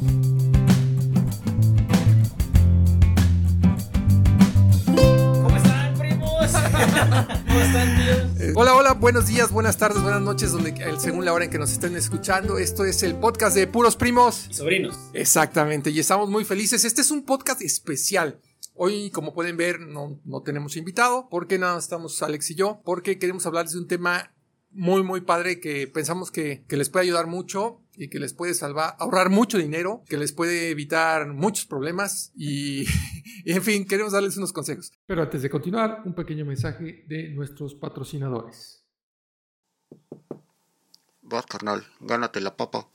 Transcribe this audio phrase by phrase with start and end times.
[0.00, 0.16] ¿Cómo
[5.54, 6.50] están, primos?
[7.46, 8.56] ¿Cómo están, tíos?
[8.56, 11.58] Hola, hola, buenos días, buenas tardes, buenas noches, donde, eh, según la hora en que
[11.58, 12.56] nos estén escuchando.
[12.56, 14.46] Esto es el podcast de Puros Primos.
[14.48, 14.96] Y sobrinos.
[15.12, 16.86] Exactamente, y estamos muy felices.
[16.86, 18.40] Este es un podcast especial.
[18.72, 23.18] Hoy, como pueden ver, no, no tenemos invitado, porque nada, estamos Alex y yo, porque
[23.18, 24.34] queremos hablarles de un tema
[24.70, 28.54] muy, muy padre que pensamos que, que les puede ayudar mucho y que les puede
[28.54, 32.86] salvar, ahorrar mucho dinero, que les puede evitar muchos problemas y,
[33.44, 34.90] y, en fin, queremos darles unos consejos.
[35.04, 38.86] Pero antes de continuar, un pequeño mensaje de nuestros patrocinadores.
[41.20, 42.88] Vas, carnal, gánate la papa.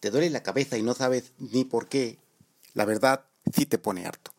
[0.00, 2.18] ¿Te duele la cabeza y no sabes ni por qué?
[2.74, 4.32] La verdad, sí te pone harto.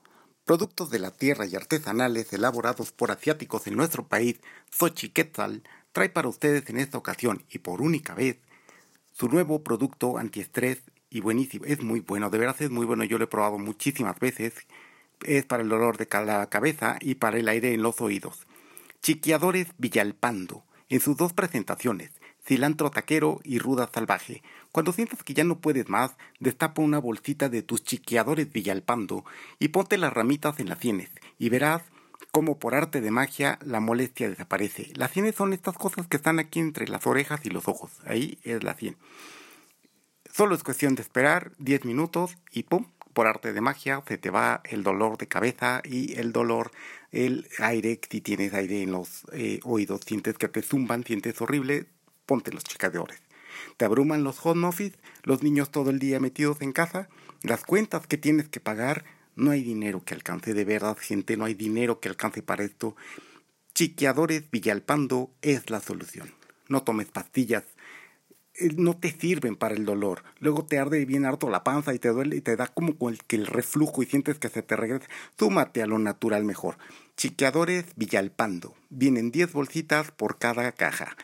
[0.45, 5.63] Productos de la tierra y artesanales elaborados por asiáticos en nuestro país, Xochiquetzal,
[5.93, 8.37] trae para ustedes en esta ocasión y por única vez
[9.17, 11.65] su nuevo producto antiestrés y buenísimo.
[11.65, 13.03] Es muy bueno, de verdad es muy bueno.
[13.03, 14.53] Yo lo he probado muchísimas veces.
[15.25, 18.45] Es para el dolor de la cabeza y para el aire en los oídos.
[19.01, 22.11] Chiqueadores Villalpando, en sus dos presentaciones,
[22.45, 24.43] cilantro taquero y ruda salvaje.
[24.71, 29.25] Cuando sientas que ya no puedes más, destapa una bolsita de tus chiqueadores Villalpando
[29.57, 31.09] y ponte las ramitas en las sienes
[31.39, 31.81] y verás
[32.31, 34.91] cómo por arte de magia la molestia desaparece.
[34.95, 37.91] Las sienes son estas cosas que están aquí entre las orejas y los ojos.
[38.05, 38.97] Ahí es la sien.
[40.31, 42.85] Solo es cuestión de esperar 10 minutos y ¡pum!
[43.13, 46.69] Por arte de magia se te va el dolor de cabeza y el dolor,
[47.11, 51.87] el aire, si tienes aire en los eh, oídos, sientes que te zumban, sientes horrible,
[52.27, 53.19] ponte los chicadores.
[53.77, 57.09] Te abruman los home office, los niños todo el día metidos en casa,
[57.41, 59.05] las cuentas que tienes que pagar,
[59.37, 62.95] no hay dinero que alcance de verdad, gente, no hay dinero que alcance para esto.
[63.73, 66.33] Chiqueadores Villalpando es la solución.
[66.67, 67.63] No tomes pastillas,
[68.59, 70.23] eh, no te sirven para el dolor.
[70.39, 73.45] Luego te arde bien harto la panza y te duele y te da como el
[73.45, 75.07] reflujo y sientes que se te regresa.
[75.37, 76.77] Súmate a lo natural mejor.
[77.15, 78.75] Chiqueadores Villalpando.
[78.89, 81.15] Vienen 10 bolsitas por cada caja.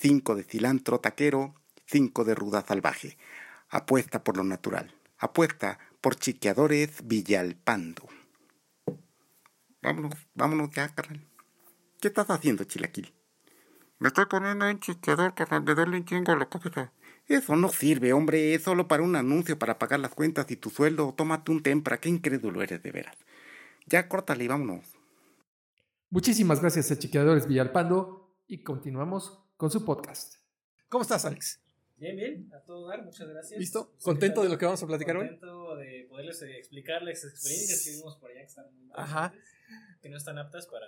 [0.00, 1.54] 5 de cilantro taquero,
[1.86, 3.18] 5 de ruda salvaje.
[3.68, 4.94] Apuesta por lo natural.
[5.18, 8.08] Apuesta por Chiqueadores Villalpando.
[9.82, 11.26] Vámonos, vámonos ya, carnal.
[12.00, 13.14] ¿Qué estás haciendo, Chilaquil?
[13.98, 16.92] Me estoy poniendo un chiqueador, carnal, de darle un chingo a la cabeza.
[17.26, 20.70] Eso no sirve, hombre, es solo para un anuncio para pagar las cuentas y tu
[20.70, 21.12] sueldo.
[21.16, 23.16] Tómate un tempra, qué incrédulo eres de veras.
[23.86, 24.96] Ya córtale y vámonos.
[26.10, 30.36] Muchísimas gracias a Chiqueadores Villalpando y continuamos con su podcast.
[30.88, 31.67] ¿Cómo estás, Alex?
[31.98, 33.58] Bien, bien, a todo dar, muchas gracias.
[33.58, 33.92] ¿Listo?
[34.02, 35.26] ¿Contento de lo que vamos a platicar hoy?
[35.26, 39.34] Contento de poderles eh, explicar las experiencias que vimos por allá que están muy Ajá.
[40.00, 40.86] que no están aptas para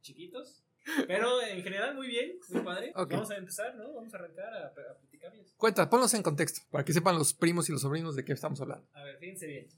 [0.00, 0.64] chiquitos.
[1.06, 2.92] Pero en general muy bien, muy padre.
[2.94, 3.92] Vamos a empezar, ¿no?
[3.92, 5.52] Vamos a arrancar a, a platicarles.
[5.58, 8.58] Cuenta, ponlos en contexto para que sepan los primos y los sobrinos de qué estamos
[8.62, 8.88] hablando.
[8.94, 9.68] A ver, fíjense bien,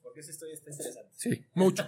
[0.00, 1.12] porque esa historia está interesante.
[1.16, 1.82] Sí, mucho.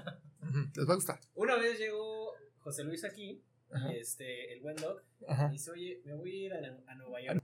[0.75, 1.21] Les va a gustar.
[1.35, 3.93] Una vez llegó José Luis aquí, Ajá.
[3.93, 5.47] este, el buen doc, Ajá.
[5.51, 7.42] y dice, oye, me voy a ir a, a Nueva York.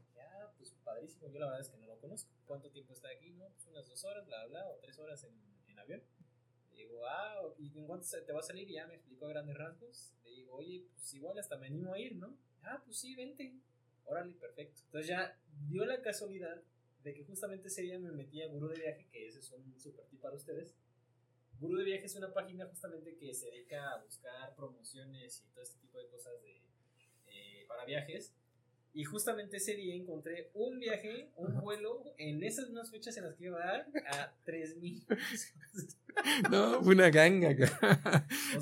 [0.88, 2.30] Padrísimo, yo la verdad es que no lo conozco.
[2.46, 3.30] ¿Cuánto tiempo está aquí?
[3.32, 5.34] No, pues unas dos horas, bla, bla, o tres horas en,
[5.66, 6.02] en avión.
[6.72, 8.70] Le digo, ah, ¿y en cuánto te va a salir?
[8.70, 10.14] Y ya me explicó a grandes rasgos.
[10.24, 12.38] Le digo, oye, pues igual hasta me animo a ir, ¿no?
[12.62, 13.60] Ah, pues sí, vente.
[14.06, 14.80] Órale, perfecto.
[14.86, 15.38] Entonces ya
[15.68, 16.62] dio la casualidad
[17.02, 19.78] de que justamente ese día me metí a Gurú de Viaje, que ese es un
[19.78, 20.74] super tip para ustedes.
[21.60, 25.62] Gurú de Viaje es una página justamente que se dedica a buscar promociones y todo
[25.62, 26.62] este tipo de cosas de,
[27.26, 28.32] eh, para viajes.
[28.94, 33.34] Y justamente ese día encontré un viaje, un vuelo, en esas mismas fechas en las
[33.36, 35.06] que iba a dar, a 3 mil
[36.50, 37.54] No, fue una ganga.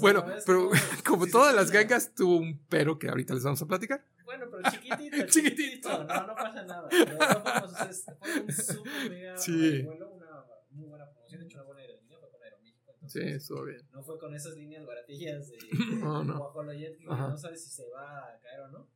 [0.01, 0.71] bueno, verdad es que pero no,
[1.07, 1.75] como sí, sí, todas sí, las sí.
[1.75, 4.05] gangas, tuvo un pero que ahorita les vamos a platicar.
[4.25, 5.27] Bueno, pero chiquitito, Chiquitito.
[5.29, 6.05] chiquitito.
[6.05, 6.89] No, no pasa nada.
[6.91, 9.83] Pero de todas formas, o sea, fue un súper mega Sí.
[9.83, 11.41] vuelo, una muy buena promoción.
[11.41, 12.93] De hecho, una buena aerolínea fue con Aeroméxico.
[12.93, 13.81] Sí, Entonces, estuvo bien.
[13.93, 15.59] no fue con esas líneas baratillas de
[16.01, 16.39] No, no.
[16.39, 17.29] Guajoloyet que Ajá.
[17.29, 18.89] no sabes si se va a caer o no.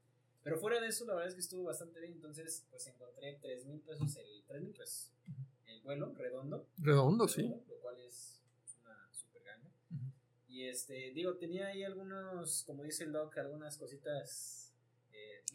[0.43, 2.13] Pero fuera de eso, la verdad es que estuvo bastante bien.
[2.15, 5.13] Entonces, pues encontré 3 mil pesos el, 3 mil pesos
[5.67, 6.67] el vuelo redondo.
[6.79, 7.43] Redondo, sí.
[7.43, 8.41] redondo, Lo cual es
[8.83, 9.71] una super ganga.
[10.49, 14.70] Y este, digo, tenía ahí algunos, como dice el doc, algunas cositas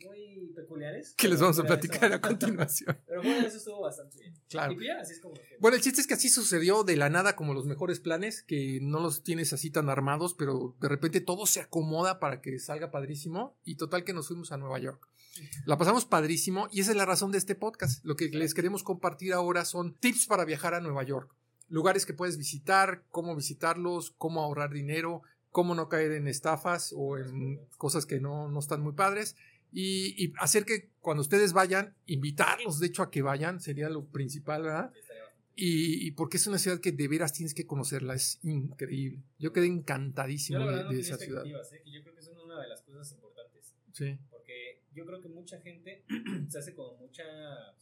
[0.04, 1.14] muy peculiares.
[1.16, 2.98] Que les vamos a platicar eso- a continuación.
[3.08, 4.34] Pero de eso estuvo bastante bien.
[4.50, 4.72] Claro.
[4.74, 5.34] Y pues ya, así es como.
[5.36, 8.44] que- Bueno, el chiste es que así sucedió de la nada como los mejores planes,
[8.44, 12.58] que no los tienes así tan armados, pero de repente todo se acomoda para que
[12.60, 15.08] salga padrísimo y total que nos fuimos a Nueva York.
[15.66, 18.04] La pasamos padrísimo y esa es la razón de este podcast.
[18.06, 21.30] Lo que les queremos compartir ahora son tips para viajar a Nueva York.
[21.68, 27.18] Lugares que puedes visitar, cómo visitarlos, cómo ahorrar dinero, cómo no caer en estafas o
[27.18, 29.36] en cosas que no, no están muy padres.
[29.78, 34.06] Y, y hacer que cuando ustedes vayan, invitarlos de hecho a que vayan, sería lo
[34.06, 34.94] principal, ¿verdad?
[35.58, 39.22] Y, y porque es una ciudad que de veras tienes que conocerla, es increíble.
[39.38, 41.46] Yo quedé Yo encantadísimo la de, no de esa ciudad.
[41.46, 41.82] ¿eh?
[41.84, 43.74] que yo creo que es una de las cosas importantes.
[43.92, 46.06] Sí, Porque yo creo que mucha gente
[46.50, 47.28] se hace como muchas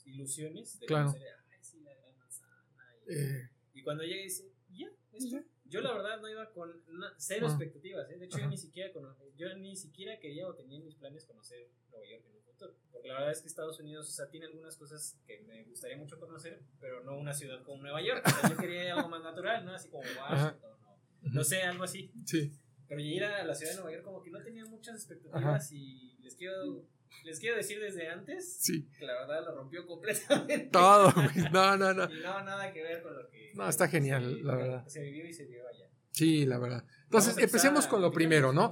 [0.05, 1.11] ilusiones de Claro.
[1.11, 2.63] conocer, ay, sí, la gran manzana.
[3.07, 5.29] Y, eh, y cuando llega dice, ya, esto.
[5.37, 5.43] Ya.
[5.73, 6.71] Yo la verdad no iba con
[7.17, 7.49] cero Ah.
[7.49, 8.17] expectativas, ¿eh?
[8.17, 8.91] De hecho, yo ni siquiera
[9.35, 12.73] yo ni siquiera quería o tenía en mis planes conocer Nueva York en un futuro.
[12.91, 15.97] Porque la verdad es que Estados Unidos, o sea, tiene algunas cosas que me gustaría
[15.97, 18.23] mucho conocer, pero no una ciudad como Nueva York.
[18.25, 19.73] O sea, yo quería algo más natural, ¿no?
[19.73, 22.11] Así como Washington o no sé, algo así.
[22.25, 22.51] sí.
[22.87, 26.17] Pero ir a la ciudad de Nueva York como que no tenía muchas expectativas y
[26.19, 26.85] les quiero,
[27.23, 30.59] les quiero decir desde antes Sí, que la verdad lo rompió completamente.
[30.71, 31.13] todo.
[31.51, 32.03] No, no, no.
[32.11, 33.51] Y no, nada que ver con lo que...
[33.55, 34.87] No, está genial, se- la verdad.
[34.87, 35.89] Se vivió y se vivió allá.
[36.11, 36.85] Sí, la verdad.
[37.05, 38.71] Entonces, empecemos con lo primero, ¿no?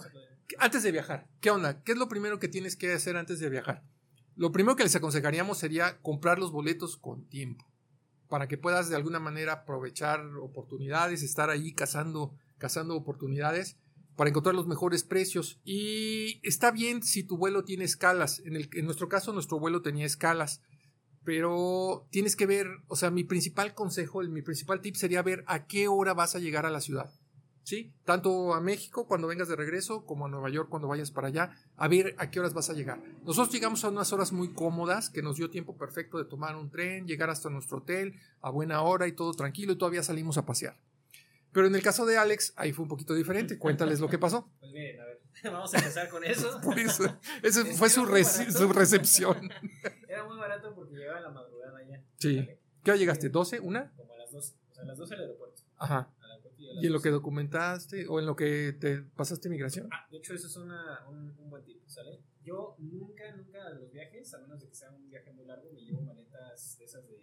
[0.57, 1.81] Antes de viajar, ¿qué onda?
[1.83, 3.83] ¿Qué es lo primero que tienes que hacer antes de viajar?
[4.35, 7.65] Lo primero que les aconsejaríamos sería comprar los boletos con tiempo,
[8.27, 13.77] para que puedas de alguna manera aprovechar oportunidades, estar ahí cazando, cazando oportunidades
[14.15, 15.59] para encontrar los mejores precios.
[15.63, 18.39] Y está bien si tu vuelo tiene escalas.
[18.45, 20.61] En, el, nuestro caso, nuestro vuelo tenía escalas.
[21.23, 25.43] Pero tienes que ver, o sea, mi principal consejo, el- mi principal tip sería ver
[25.47, 27.11] a qué hora vas a llegar a la ciudad.
[27.63, 27.93] ¿sí?
[28.05, 31.51] Tanto a México cuando vengas de regreso como a Nueva York cuando vayas para allá,
[31.77, 33.01] a ver a qué horas vas a llegar.
[33.23, 36.69] Nosotros llegamos a unas horas muy cómodas que nos dio tiempo perfecto de tomar un
[36.69, 40.45] tren, llegar hasta nuestro hotel a buena hora y todo tranquilo y todavía salimos a
[40.45, 40.75] pasear.
[41.53, 43.57] Pero en el caso de Alex, ahí fue un poquito diferente.
[43.57, 44.49] Cuéntales lo que pasó.
[44.59, 46.61] Pues miren, a ver, vamos a empezar con eso.
[46.63, 47.03] Por eso,
[47.43, 49.49] esa Es fue su, su recepción.
[50.07, 52.01] Era muy barato porque llegaba a la madrugada allá.
[52.17, 52.47] Sí.
[52.83, 53.31] ¿Qué hora llegaste?
[53.31, 53.59] ¿12?
[53.61, 53.91] ¿Una?
[53.95, 54.55] Como a las 12.
[54.69, 55.61] O sea, a las 12 al aeropuerto.
[55.77, 56.09] Ajá.
[56.19, 57.03] Y a las ¿Y en lo 12.
[57.03, 59.89] que documentaste o en lo que te pasaste migración?
[59.91, 62.21] Ah, de hecho, eso es una, un, un buen tip, ¿sale?
[62.43, 65.71] Yo nunca, nunca a los viajes, a menos de que sea un viaje muy largo,
[65.73, 67.15] me llevo maletas de esas de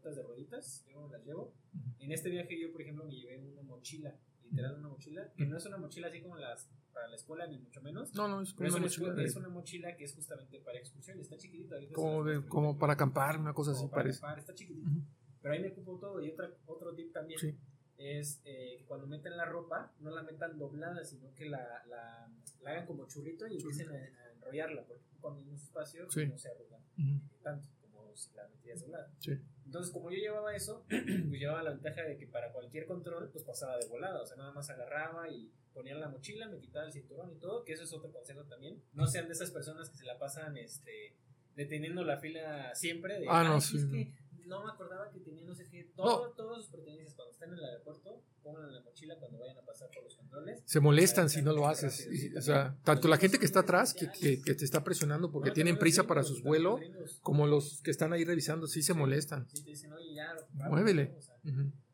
[0.00, 1.52] grandotas de rueditas, yo me las llevo.
[1.98, 4.14] En este viaje yo, por ejemplo, me llevé una mochila,
[4.44, 7.58] literal una mochila, que no es una mochila así como las para la escuela, ni
[7.58, 8.12] mucho menos.
[8.14, 10.58] No, no, es como es una una, mochila de- es una mochila que es justamente
[10.60, 11.76] para excursión, está chiquitita.
[11.94, 14.18] como, de- como para acampar, una cosa así para parece.
[14.18, 14.88] acampar, está chiquitito.
[14.90, 15.00] Ujú.
[15.42, 16.20] Pero ahí me ocupo todo.
[16.24, 17.56] Y otra, otro tip también Sí.
[17.96, 22.28] es eh, que cuando metan la ropa, no la metan doblada, sino que la, la,
[22.62, 24.84] la hagan como churrito y empiecen a, a enrollarla.
[24.84, 26.26] Porque cuando hay un espacio Sí.
[26.26, 27.20] no se arruga Ujú.
[27.42, 29.10] tanto como si la metías doblada.
[29.20, 29.32] Sí.
[29.70, 33.44] Entonces, como yo llevaba eso, pues llevaba la ventaja de que para cualquier control, pues
[33.44, 34.20] pasaba de volada.
[34.20, 37.64] O sea, nada más agarraba y ponía la mochila, me quitaba el cinturón y todo.
[37.64, 38.82] Que eso es otro consejo también.
[38.94, 41.14] No sean de esas personas que se la pasan este,
[41.54, 43.20] deteniendo la fila siempre.
[43.20, 43.92] De, Ah, no, "Ay, sí, es no.
[43.92, 44.12] que
[44.46, 45.84] no me acordaba que tenía no sé qué.
[45.94, 49.58] Todo, Todos sus pertenencias cuando estén en el aeropuerto, pongan en la mochila cuando vayan
[49.58, 50.62] a pasar por los controles.
[50.64, 52.08] Se molestan si no lo haces.
[52.10, 55.30] Y, o sea, tanto la gente que está atrás, que, que- que te está presionando
[55.30, 56.80] porque No, tienen prisa para sus vuelos,
[57.22, 59.48] como los que están ahí revisando, sí se molestan.
[59.48, 61.14] Sí, te dicen, oye, ya, Muévele.
[61.16, 61.36] O sea.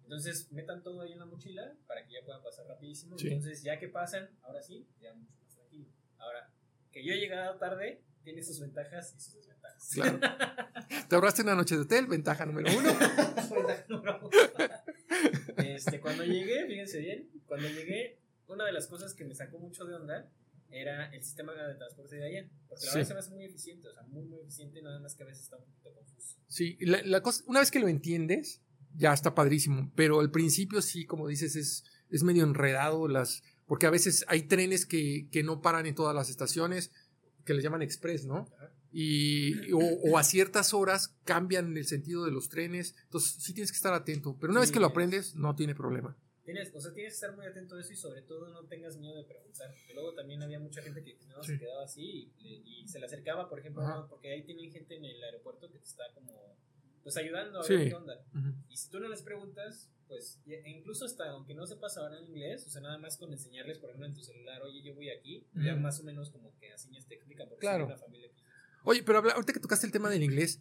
[0.04, 3.18] Entonces, metan todo ahí en la mochila para que ya puedan pasar rapidísimo.
[3.18, 3.28] Sí.
[3.28, 5.88] Entonces, ya que pasan, ahora sí, ya mucho más tranquilo.
[6.18, 6.48] Ahora,
[6.92, 9.88] que yo he llegado tarde, tiene sus ventajas y sus desventajas.
[9.92, 10.20] Claro.
[11.08, 12.88] Te ahorraste una noche de hotel, ventaja número uno.
[12.98, 14.30] Ventaja número uno.
[15.86, 18.18] este, cuando llegué, fíjense bien, cuando llegué,
[18.48, 20.30] una de las cosas que me sacó mucho de onda
[20.70, 22.48] era el sistema de transporte de allá.
[22.68, 22.98] Porque la Sí.
[22.98, 25.26] verdad se me hace muy eficiente, o sea, muy, muy eficiente, nada más que a
[25.26, 26.36] veces está un poquito confuso.
[26.48, 28.60] Sí, la, la cosa, una vez que lo entiendes,
[28.96, 29.92] ya está padrísimo.
[29.94, 33.42] Pero al principio sí, como dices, es, es medio enredado las.
[33.66, 36.90] Porque a veces hay trenes que, que no paran en todas las estaciones,
[37.44, 38.48] que les llaman express, ¿no?
[38.56, 38.72] Ajá.
[38.98, 42.94] Y, o, o a ciertas horas cambian el sentido de los trenes.
[43.04, 44.38] Entonces sí tienes que estar atento.
[44.40, 46.16] Pero una Sí, vez que lo aprendes, no tiene problema.
[46.46, 48.96] Tienes, o sea, tienes que estar muy atento a eso y sobre todo no tengas
[48.96, 49.68] miedo de preguntar.
[49.70, 51.52] Porque luego también había mucha gente que no, Sí.
[51.52, 55.22] se quedaba así y, se le acercaba, por ejemplo, porque ahí tienen gente en el
[55.22, 56.56] aeropuerto que te está como
[57.02, 57.74] pues ayudando a Sí.
[57.76, 58.24] ver qué onda.
[58.68, 62.64] Y si tú no les preguntas, pues e incluso hasta aunque no sepas hablar inglés,
[62.66, 65.46] o sea, nada más con enseñarles, por ejemplo, en tu celular, oye, yo voy aquí,
[65.54, 67.84] ya más o menos como que así te explican, porque Claro.
[67.84, 68.45] son una familia que-
[68.88, 70.60] Oye, pero habla- ahorita que tocaste el tema del inglés,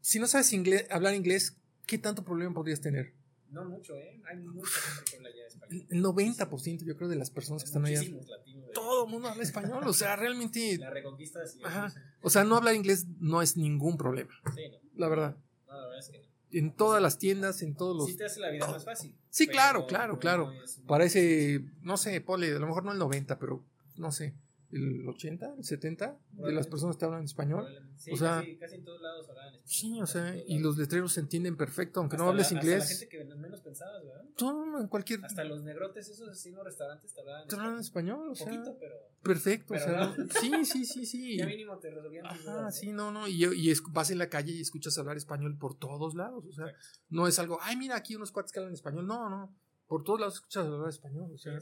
[0.00, 3.12] si no sabes inglés, hablar inglés, ¿qué tanto problema podrías tener?
[3.50, 4.22] No mucho, ¿eh?
[4.26, 5.86] Hay mucha gente que habla ya español.
[5.90, 8.24] El 90% yo creo de las personas que están allá, de-
[8.72, 11.60] todo el mundo habla español, o sea, realmente, La reconquista sí.
[11.62, 11.92] Ajá.
[12.22, 14.78] o sea, no hablar inglés no es ningún problema, Sí, no.
[14.94, 15.36] la verdad.
[15.68, 16.32] No, la verdad es que no.
[16.58, 18.06] En todas las tiendas, en todos los...
[18.06, 19.14] Sí te hace la vida más fácil.
[19.30, 20.52] Sí, claro, claro, claro.
[20.86, 23.64] Parece, no sé, Pole, a lo mejor no el 90, pero
[23.96, 24.34] no sé,
[24.72, 27.66] el 80, el 70 de las personas te hablan español.
[27.96, 29.68] Sí, o sea- casi, casi en todos lados hablaban español.
[29.68, 32.74] Sí, o sea, y los letreros se entienden perfecto, aunque no hables la- hasta la
[32.74, 32.88] inglés.
[32.88, 34.24] gente que menos pensabas, ¿verdad?
[34.36, 35.24] Todo en cualquier.
[35.24, 38.46] Hasta los negrotes, esos los restaurantes te hablaban Te hablan español, o sea.
[38.46, 39.92] poquito, pero Perfecto, o sea.
[39.92, 40.16] no.
[40.16, 41.36] no- Sí, sí, sí, sí.
[41.38, 42.70] ya mínimo te resolvían tus Ajá, dudas, ¿no?
[42.72, 43.28] sí, no, no.
[43.28, 46.44] Y, y es- vas en la calle y escuchas hablar español por todos lados.
[46.46, 46.86] O sea, Exacto.
[47.10, 49.06] no es algo, ay, mira, aquí unos cuates que hablan español.
[49.06, 49.54] No, no.
[49.86, 51.30] Por todos lados escuchas hablar español.
[51.34, 51.58] O sea.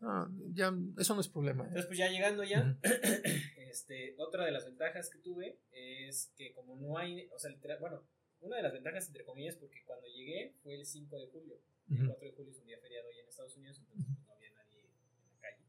[0.00, 1.64] No, ya, eso no es problema.
[1.64, 1.68] ¿eh?
[1.68, 2.78] Entonces, pues ya llegando ya,
[3.56, 7.78] este, otra de las ventajas que tuve es que como no hay, o sea, literal-
[7.80, 8.02] bueno,
[8.40, 11.58] una de las ventajas entre comillas porque cuando llegué fue el 5 de julio.
[11.90, 12.06] El Ujú.
[12.08, 14.50] 4 de julio es un día feriado allá en Estados Unidos, entonces pues, no había
[14.52, 15.64] nadie en la calle.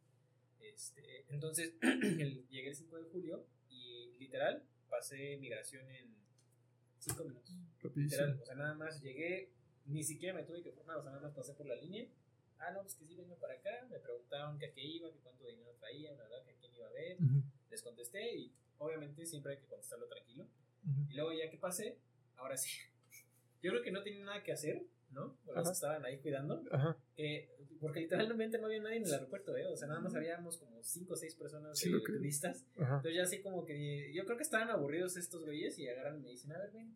[0.60, 6.14] Este, entonces, el- llegué el 5 de julio y literal pasé migración en
[7.00, 7.56] 5 minutos.
[7.82, 8.22] Rapidísimo.
[8.22, 9.50] Literal, o sea, nada más llegué,
[9.86, 12.06] ni siquiera me tuve que formar, o sea, nada más pasé por la línea.
[12.60, 13.88] Ah, no, pues que sí vengo para acá.
[13.90, 16.76] Me preguntaban que a qué iba, que cuánto dinero traía, la verdad, que a quién
[16.76, 17.16] iba a ver.
[17.22, 20.44] Ujú, Les contesté y obviamente siempre hay que contestarlo tranquilo.
[20.86, 21.10] ujú.
[21.10, 21.98] Y luego ya que pasé,
[22.38, 22.70] ahora sí.
[23.62, 25.36] Yo creo que no tenía nada que hacer, ¿no?
[25.46, 26.64] Por los que estaban ahí cuidando.
[27.16, 27.50] Que-
[27.82, 29.66] porque literalmente no había nadie en el aeropuerto, ¿eh?
[29.68, 32.66] O sea, nada más habíamos como 5 o 6 personas Sí, que- turistas.
[32.78, 32.98] Ajá.
[32.98, 36.24] Entonces ya así como que yo creo que estaban aburridos estos güeyes y agarran y
[36.24, 36.94] me dicen, a ver, ven.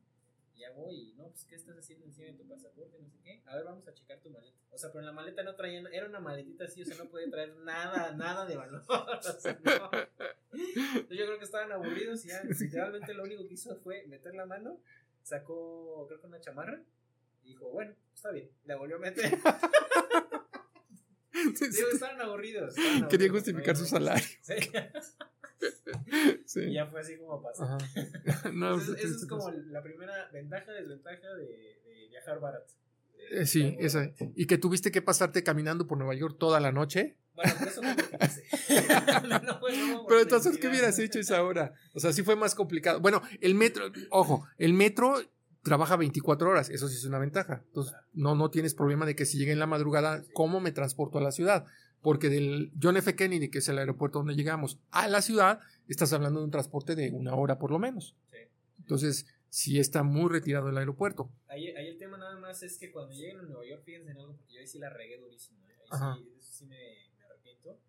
[0.56, 2.98] Ya voy y no, pues ¿qué estás haciendo encima de tu pasaporte?
[3.00, 3.42] No sé qué.
[3.46, 4.58] A ver, vamos a checar tu maleta.
[4.72, 7.10] O sea, pero en la maleta no traían, era una maletita así, o sea, no
[7.10, 8.84] podía traer nada, nada de valor.
[8.90, 9.92] O sea, no.
[10.52, 14.36] Entonces yo creo que estaban aburridos y ya literalmente lo único que hizo fue meter
[14.36, 14.80] la mano,
[15.24, 16.84] sacó creo que una chamarra
[17.44, 18.50] y dijo, bueno, está bien.
[18.66, 19.32] La volvió a meter.
[21.34, 22.78] Digo, estaban aburridos.
[22.78, 24.28] estaban Quería justificar su salario.
[26.46, 26.62] Sí.
[26.62, 27.64] Y ya fue así como pasó.
[28.54, 32.72] No, Entonces, esa es sí, como la primera ventaja, desventaja de, de viajar barato.
[33.32, 34.12] De- Eh, sí, esa.
[34.36, 37.16] Y que tuviste que pasarte caminando por Nueva York toda la noche.
[37.36, 38.44] Bueno, por eso no hice.
[39.30, 41.74] No, no Pero entonces, ¿qué hubieras hecho esa hora?
[41.94, 43.00] O sea, sí fue más complicado.
[43.00, 45.16] Bueno, el metro, ojo, el metro
[45.64, 47.64] trabaja 24 horas, eso sí es una ventaja.
[47.68, 51.18] Entonces, no, no tienes problema de que si llegue en la madrugada, ¿cómo me transporto
[51.18, 51.66] a la ciudad?
[52.04, 53.16] Porque del John F.
[53.16, 56.96] Kennedy, que es el aeropuerto donde llegamos, a la ciudad, estás hablando de un transporte
[56.96, 58.16] de una hora por lo menos.
[58.30, 58.38] Sí.
[58.78, 61.32] Entonces, sí está muy retirado el aeropuerto.
[61.48, 64.18] Ahí, ahí el tema nada más es que cuando lleguen a Nueva York, fíjense en
[64.18, 65.66] algo, porque yo ahí sí la regué durísimo.
[65.70, 65.76] ¿eh?
[65.92, 67.80] Ahí sí, eso sí me, me arrepiento.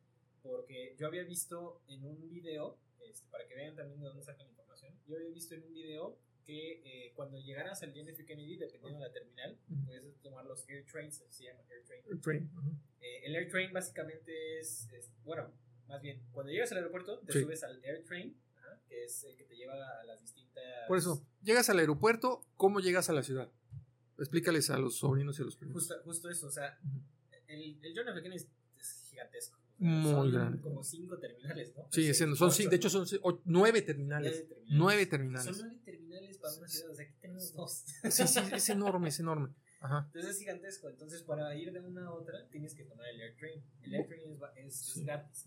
[0.43, 2.79] Porque yo había visto en un video,
[3.09, 5.73] este, para que vean también de dónde sacan la información, yo había visto en un
[5.73, 8.25] video que eh, cuando llegaras al John F.
[8.25, 12.03] Kennedy, dependiendo de la terminal, puedes tomar los Air Trains, se llama Air Train.
[12.11, 12.71] El train, ajá.
[13.05, 15.53] Eh, el Air Train básicamente es, es- bueno,
[15.89, 17.43] más bien, cuando llegas al aeropuerto, te Sí.
[17.43, 20.65] subes al Air Train, ajá, que es el que te lleva a las distintas...
[20.89, 23.51] Por eso, llegas al aeropuerto, ¿cómo llegas a la ciudad?
[24.19, 25.75] Explícales a los sobrinos y a los primos.
[25.75, 26.79] Justo, justo eso, o sea,
[27.49, 28.23] el, el John F.
[28.23, 28.49] Kennedy es,
[28.81, 29.59] es gigantesco.
[29.77, 30.61] Muy son grande.
[30.63, 31.89] como cinco terminales, ¿no?
[31.91, 34.45] Sí, son, sí, de hecho son o- nueve terminales.
[34.47, 34.79] nueve terminales.
[34.79, 35.57] Nueve terminales.
[35.57, 37.85] Son nueve terminales para una ciudad, o sea, aquí tenemos dos.
[38.09, 39.49] Sí, sí, es enorme, es enorme.
[39.85, 40.05] Ajá.
[40.07, 43.37] Entonces es gigantesco, entonces para ir de una a otra tienes que tomar el Air
[43.37, 43.63] Train.
[43.83, 45.47] El Air Train es, es, es gratis,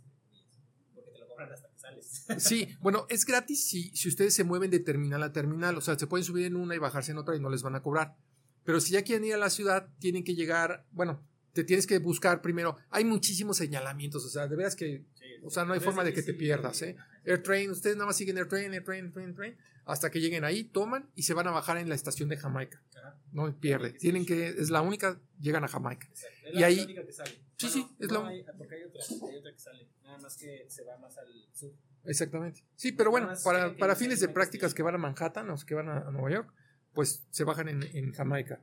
[0.94, 2.26] porque te lo cobran hasta que sales.
[2.38, 5.76] Sí, bueno, es gratis si, si ustedes se mueven de terminal a terminal.
[5.76, 7.74] O sea, se pueden subir en una y bajarse en otra y no les van
[7.74, 8.16] a cobrar.
[8.64, 11.27] Pero si ya quieren ir a la ciudad, tienen que llegar, bueno,
[11.58, 12.78] te tienes que buscar primero.
[12.92, 15.04] Hay muchísimos señalamientos, o sea, de veras que,
[15.42, 16.96] o sea, no hay forma de que te pierdas, ¿eh?
[17.26, 21.24] Airtrain, ustedes nada más siguen Airtrain, Airtrain, Airtrain, Airtrain, hasta que lleguen ahí, toman y
[21.24, 22.80] se van a bajar en la estación de Jamaica.
[22.96, 23.94] Ajá, No pierde.
[23.94, 26.06] Tienen que, es la única, llegan a Jamaica.
[26.08, 26.38] exacto.
[26.46, 27.32] Es Y la ahí- única que sale.
[27.58, 29.88] Sí, sí, es no la- hay- porque hay otra, hay otra que sale.
[30.04, 31.74] Nada más que se va más al sur.
[32.06, 32.64] Exactamente.
[32.76, 35.90] Sí, pero bueno, para, para fines de prácticas que van a Manhattan o que van
[35.90, 36.54] a, a Nueva York,
[36.94, 38.62] pues se bajan en, en Jamaica.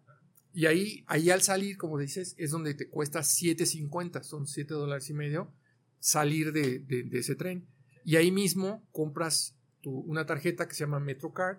[0.54, 5.10] Y ahí, ahí al salir, como dices, es donde te cuesta 7.50, son 7 dólares
[5.10, 5.52] y medio,
[5.98, 7.66] salir de, de- de ese tren.
[8.04, 11.58] Y ahí mismo compras tu- una tarjeta que se llama MetroCard,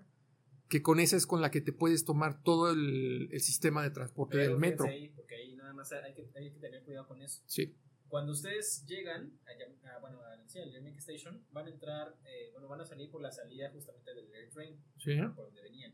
[0.70, 3.90] que con esa es con la que te puedes tomar todo el, el sistema de
[3.92, 4.86] transporte Pero del metro.
[4.88, 7.42] ahí, porque ahí nada más hay que, hay que tener cuidado con eso.
[7.46, 7.76] Sí.
[8.16, 12.50] Cuando ustedes llegan a, a- bueno, al, sí, al Jamaica Station, van a entrar, eh,
[12.54, 15.18] bueno, van a salir por la salida justamente del Air Train, Sí.
[15.36, 15.94] por donde venían.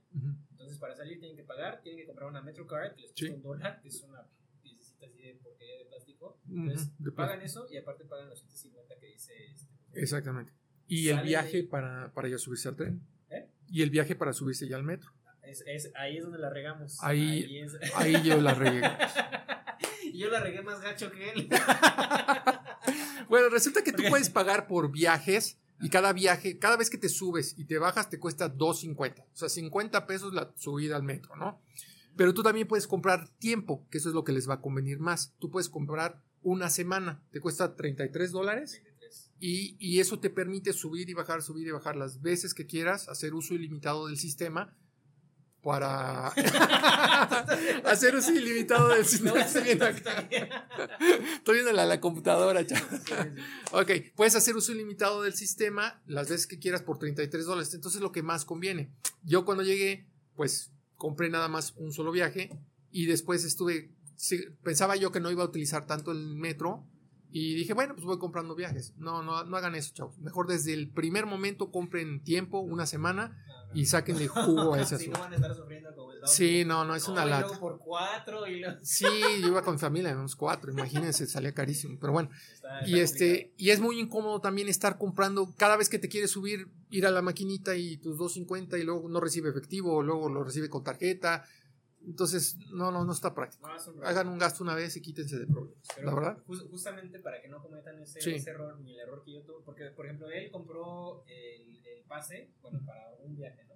[0.52, 3.34] Entonces, para salir tienen que pagar, tienen que comprar una MetroCard que les cuesta Sí.
[3.34, 4.24] un dólar, que es una
[4.62, 6.38] piececita así de porquería de plástico.
[6.48, 9.68] Entonces, de pagan eso y aparte pagan los 150 que dice este.
[10.00, 10.54] Exactamente.
[10.88, 13.02] Y el viaje de- para, para ya subirse al tren.
[13.32, 13.50] ¿Eh?
[13.68, 15.10] Y el viaje para subirse ya al metro.
[15.42, 17.00] Es, es- ahí es donde la regamos.
[17.02, 18.82] Ahí- es- Ahí yo la regué.
[20.04, 21.50] y yo la regué más gacho que él.
[23.30, 27.08] Bueno, resulta que tú puedes pagar por viajes y cada viaje, cada vez que te
[27.08, 29.22] subes y te bajas te cuesta 2.50.
[29.22, 31.62] O sea, 50 pesos la subida al metro, ¿no?
[32.18, 35.00] Pero tú también puedes comprar tiempo, que eso es lo que les va a convenir
[35.00, 35.34] más.
[35.40, 39.32] Tú puedes comprar una semana, te cuesta 33 dólares 33.
[39.40, 43.08] Y, y eso te permite subir y bajar, subir y bajar las veces que quieras,
[43.08, 44.76] hacer uso ilimitado del sistema
[45.62, 46.28] para
[47.86, 49.42] hacer uso ilimitado del sistema.
[49.42, 50.28] Estoy viendo acá.
[51.36, 53.36] Estoy viendo la, la computadora, chaval.
[53.72, 57.74] Ok, puedes hacer uso ilimitado del sistema las veces que quieras por 33 dólares.
[57.74, 58.92] Entonces, lo que más conviene.
[59.24, 62.52] Yo cuando llegué, pues compré nada más un solo viaje
[62.92, 63.94] y después estuve.
[64.16, 66.88] sí, pensaba yo que no iba a utilizar tanto el metro
[67.32, 68.94] y dije, bueno, pues voy comprando viajes.
[68.98, 70.20] No, no, no hagan eso, chavos.
[70.20, 73.42] Mejor desde el primer momento compren tiempo, una semana
[73.74, 75.20] y sáquenle jugo a ese Si no asunto.
[75.22, 76.32] van a estar sufriendo como el doble.
[76.34, 77.48] Sí, no, no, es una y lata.
[77.48, 79.06] luego por cuatro y luego- Sí,
[79.42, 81.98] yo iba con mi familia, unos cuatro, imagínense, salía carísimo.
[82.00, 86.00] Pero bueno, Está- y este, y es muy incómodo también estar comprando, cada vez que
[86.00, 89.96] te quieres subir, ir a la maquinita y tus 2.50 y luego no recibe efectivo,
[89.98, 91.46] o luego lo recibe con tarjeta.
[92.06, 93.68] Entonces, no, no, no está práctico.
[93.68, 94.04] No.
[94.08, 95.78] Hagan un gasto una vez y quítense de problemas.
[95.96, 96.44] Pero La verdad.
[96.48, 98.32] jus- justamente para que no cometan ese, Sí.
[98.36, 102.04] ese error ni el error que yo tuve, porque por ejemplo él compró el, el
[102.06, 103.76] pase, bueno, para un viaje, ¿no?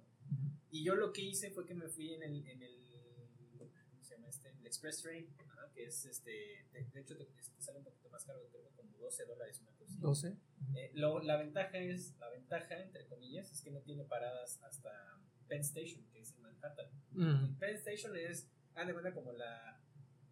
[0.70, 2.76] Y yo lo que hice fue que me fui en el, en el
[3.90, 4.50] ¿cómo se llama este?
[4.50, 5.26] El Express Train,
[5.74, 6.30] que es este,
[6.72, 9.60] de, de hecho te, te sale un poquito más caro, creo que como 12 dólares
[9.60, 9.92] una cosa.
[9.92, 10.00] así.
[10.00, 10.36] 12.
[10.74, 14.90] Eh, lo- la ventaja es, la ventaja entre comillas, es que no tiene paradas hasta
[15.48, 16.86] Penn Station, que es Manhattan.
[17.12, 19.80] Mm, Penn Station es, haz de cuenta, como la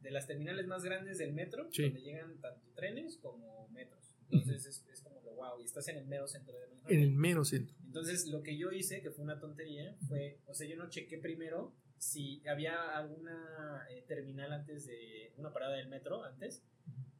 [0.01, 1.85] de las terminales más grandes del metro, Sí.
[1.85, 4.15] donde llegan tanto trenes como metros.
[4.31, 6.93] Entonces es, es como lo wow, y estás en el mero centro de Manhattan.
[6.93, 7.75] en el menos centro.
[7.87, 11.19] Entonces lo que yo hice, que fue una tontería, fue, o sea, yo no chequé
[11.19, 16.63] primero si había alguna eh, terminal antes de, una parada del metro antes,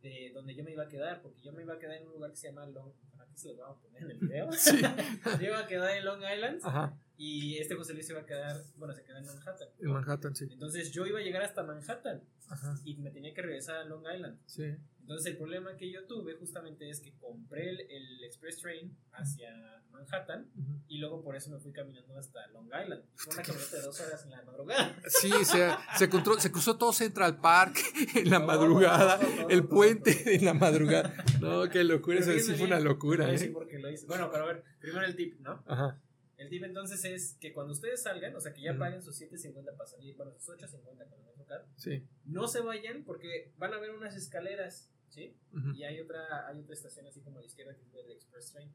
[0.03, 2.13] de donde yo me iba a quedar, porque yo me iba a quedar en un
[2.13, 4.49] lugar que se llama Long, aquí se los vamos a poner en el video.
[4.53, 4.77] Sí.
[5.41, 8.27] yo iba a quedar en Long Island Ajá, y este José Luis se iba a
[8.27, 9.69] quedar, bueno, se queda en Manhattan.
[9.81, 10.47] en Manhattan, sí.
[10.51, 14.05] Entonces yo iba a llegar hasta Manhattan Ajá, y me tenía que regresar a Long
[14.15, 14.39] Island.
[14.47, 14.75] sí.
[15.05, 19.51] Entonces el problema que yo tuve justamente es que compré el, el Express Train hacia
[19.91, 20.49] Manhattan
[20.89, 23.03] y luego por eso me fui caminando hasta Long Island.
[23.05, 24.97] Y Fue una caminata de dos horas en la madrugada.
[25.07, 27.77] Sí, o sea, se, encontró- se cruzó todo Central Park
[28.15, 29.69] en la madrugada, todo, todo, el todo.
[29.69, 31.15] puente en la madrugada.
[31.39, 33.49] No, qué locura, eso sí fue una locura, ¿eh?
[33.51, 34.07] por qué lo hice.
[34.07, 35.63] Bueno, pero a ver, primero el tip, ¿no?
[35.67, 36.01] Ajá,
[36.45, 38.81] El tip entonces es que cuando ustedes salgan, o sea, que ya Ujú.
[38.81, 42.07] paguen sus 7.50 para salir, bueno, sus 8.50 con el Metrocard, sí.
[42.25, 45.37] no se vayan porque van a ver unas escaleras, ¿sí?
[45.75, 48.53] Y hay otra, hay otra estación así como a la izquierda que es el Express
[48.53, 48.71] Train.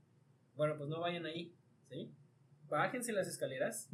[0.56, 1.56] Bueno, pues no vayan ahí,
[1.90, 2.12] ¿sí?
[2.68, 3.90] Bájense las escaleras,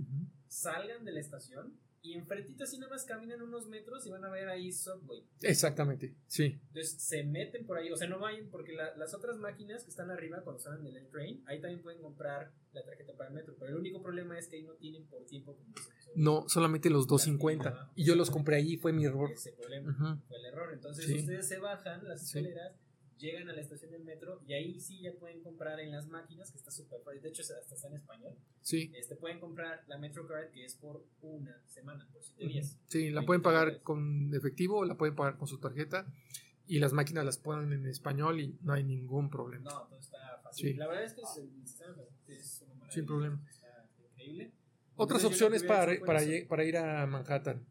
[0.47, 4.29] salgan de la estación y enfrentito así nada más caminan unos metros y van a
[4.29, 5.23] ver ahí Subway.
[5.41, 6.59] Exactamente, sí.
[6.67, 9.89] Entonces se meten por ahí, o sea, no vayan porque la- las otras máquinas que
[9.89, 13.55] están arriba cuando salen del train, ahí también pueden comprar la tarjeta para el metro,
[13.57, 15.57] pero el único problema es que ahí no tienen por tiempo.
[16.15, 17.91] No, solamente los 250.
[17.95, 19.31] Y yo los compré allí, fue mi error.
[19.31, 20.73] ese problema fue el error.
[20.73, 21.19] Entonces Sí.
[21.19, 22.39] ustedes se bajan las Sí.
[23.17, 26.51] Llegan a la estación del metro y ahí sí ya pueden comprar en las máquinas,
[26.51, 27.21] que está súper fácil.
[27.21, 28.33] De hecho, hasta está en español.
[28.61, 32.77] Sí, Este, pueden comprar la MetroCard que es por una semana, por 7 días.
[32.87, 33.81] sí, la 20 pueden pagar dólares.
[33.83, 36.05] con efectivo la pueden pagar con su tarjeta.
[36.67, 39.69] Y las máquinas las ponen en español y no hay ningún problema.
[39.69, 40.71] No, todo está fácil.
[40.71, 40.73] Sí.
[40.73, 41.95] La verdad es que es- el sistema
[42.27, 42.91] es una maravilla.
[42.91, 43.45] Sin problema.
[43.47, 44.51] Está increíble.
[44.95, 47.63] Otras Entonces, opciones para, para, para ir a Manhattan.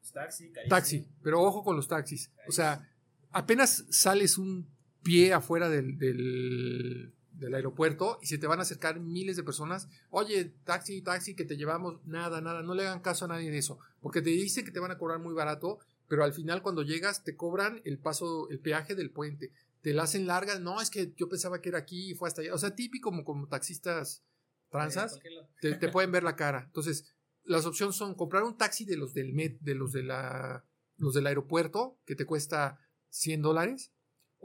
[0.00, 0.76] Pues, taxi, carísimo.
[0.76, 2.32] Taxi, pero ojo con los taxis.
[2.48, 2.90] O sea,
[3.30, 4.66] apenas sales un
[5.04, 9.88] pie afuera del, del, del aeropuerto y se te van a acercar miles de personas.
[10.10, 12.04] Oye, taxi, taxi, que te llevamos.
[12.04, 12.62] Nada, nada.
[12.62, 13.78] No le hagan caso a nadie de eso.
[14.00, 17.22] Porque te dicen que te van a cobrar muy barato, pero al final cuando llegas
[17.22, 19.52] te cobran el paso, el peaje del puente.
[19.82, 20.58] Te la hacen larga.
[20.58, 22.54] No, es que yo pensaba que era aquí y fue hasta allá.
[22.54, 24.24] O sea, típico como, como taxistas
[24.72, 25.48] Eh, lado.
[25.60, 26.64] te, te pueden ver la cara.
[26.66, 27.14] Entonces,
[27.44, 30.64] las opciones son comprar un taxi de los del Met, de los de la
[30.96, 32.78] los del aeropuerto, que te cuesta
[33.10, 33.92] 100 dólares,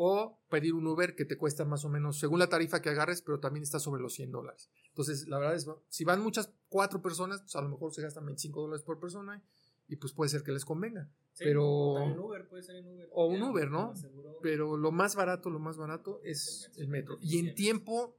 [0.01, 3.21] o pedir un Uber que te cuesta más o menos, según la tarifa que agarres,
[3.21, 4.69] pero también está sobre los 100 dólares.
[4.87, 8.25] Entonces, la verdad es, si van muchas, cuatro personas, pues a lo mejor se gastan
[8.25, 9.43] 25 dólares por persona
[9.89, 11.09] y pues puede ser que les convenga.
[11.33, 13.09] Sí, pero- o también Uber, puede ser en Uber.
[13.11, 13.93] o un Uber, ¿no?
[14.41, 17.17] Pero lo más barato, lo más barato es el metro.
[17.21, 18.15] Y en tiempo,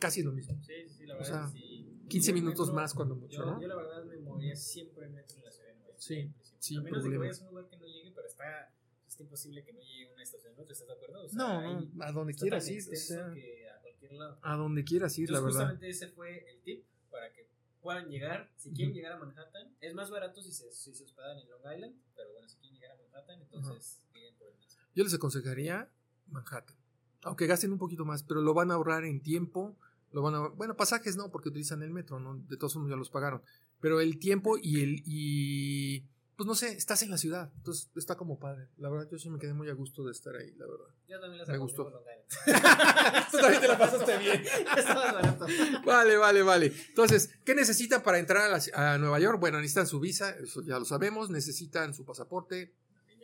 [0.00, 0.60] casi es lo mismo.
[0.64, 2.04] Sí, sí, la O verdad sea, es que sí.
[2.08, 3.60] 15 Yo el minutos metro- más cuando mucho, Yo, ¿no?
[3.60, 5.94] yo la verdad me movería siempre en metro en la ciudad de York.
[5.98, 6.58] Sí, siempre, siempre.
[6.58, 7.24] sin A menos de que problema.
[7.24, 8.74] vayas a un lugar que no llegue, pero está.
[9.18, 11.24] Imposible que no llegue a una estación de metro, ¿estás de acuerdo?
[11.24, 14.38] O sea, No, a donde quieras ir, o extenso sea, que a cualquier lado.
[14.42, 15.58] a donde quieras ir, la verdad.
[15.58, 17.48] justamente ese fue el tip para que
[17.80, 18.50] puedan llegar.
[18.56, 21.62] Si quieren llegar a Manhattan, es más barato si se, si se hospedan en Long
[21.74, 24.76] Island, pero bueno, si quieren llegar a Manhattan, entonces lleguen por el metro.
[24.94, 25.90] Yo les aconsejaría
[26.28, 26.76] Manhattan.
[27.22, 29.76] Aunque gasten un poquito más, pero lo van a ahorrar en tiempo.
[30.12, 32.38] Lo van a, bueno, pasajes no, porque utilizan el metro, ¿no?
[32.48, 33.42] De todos modos ya los pagaron.
[33.80, 36.04] Pero el tiempo y el y
[36.38, 37.50] pues no sé, estás en la ciudad.
[37.56, 38.68] Entonces está como padre.
[38.76, 40.86] La verdad, yo sí me quedé muy a gusto de estar ahí, la verdad.
[41.08, 41.90] Yo también las Me gustó.
[41.90, 41.92] con.
[43.32, 44.42] Tú también te la pasaste bien.
[45.84, 46.72] Vale, vale, vale.
[46.90, 49.40] Entonces, ¿qué necesitan para entrar a, la- a Nueva York?
[49.40, 51.28] Bueno, necesitan su visa, eso ya lo sabemos.
[51.30, 52.72] Necesitan su pasaporte,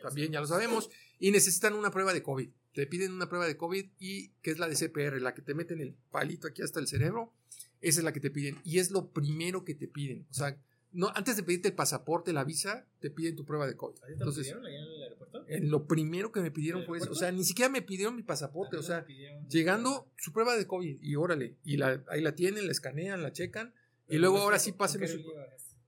[0.01, 0.89] también ya lo sabemos.
[1.17, 2.49] Y necesitan una prueba de COVID.
[2.73, 5.53] Te piden una prueba de COVID y que es la de CPR, la que te
[5.53, 7.31] meten el palito aquí hasta el cerebro.
[7.79, 8.59] Esa es la que te piden.
[8.65, 10.27] Y es lo primero que te piden.
[10.29, 10.57] O sea,
[10.95, 13.97] no, antes de pedirte el pasaporte, la visa, te piden tu prueba de COVID.
[13.97, 15.45] ¿A ti te lo Entonces, pidieron allá en el aeropuerto?
[15.47, 17.11] en lo primero que me pidieron ¿El fue eso.
[17.11, 18.77] O sea, ni siquiera me pidieron mi pasaporte.
[18.77, 19.05] O sea,
[19.49, 23.33] llegando su prueba de COVID y órale, y la, ahí la tienen, la escanean, la
[23.33, 23.73] checan
[24.07, 25.21] y luego ahora sí ¿con pásenme su...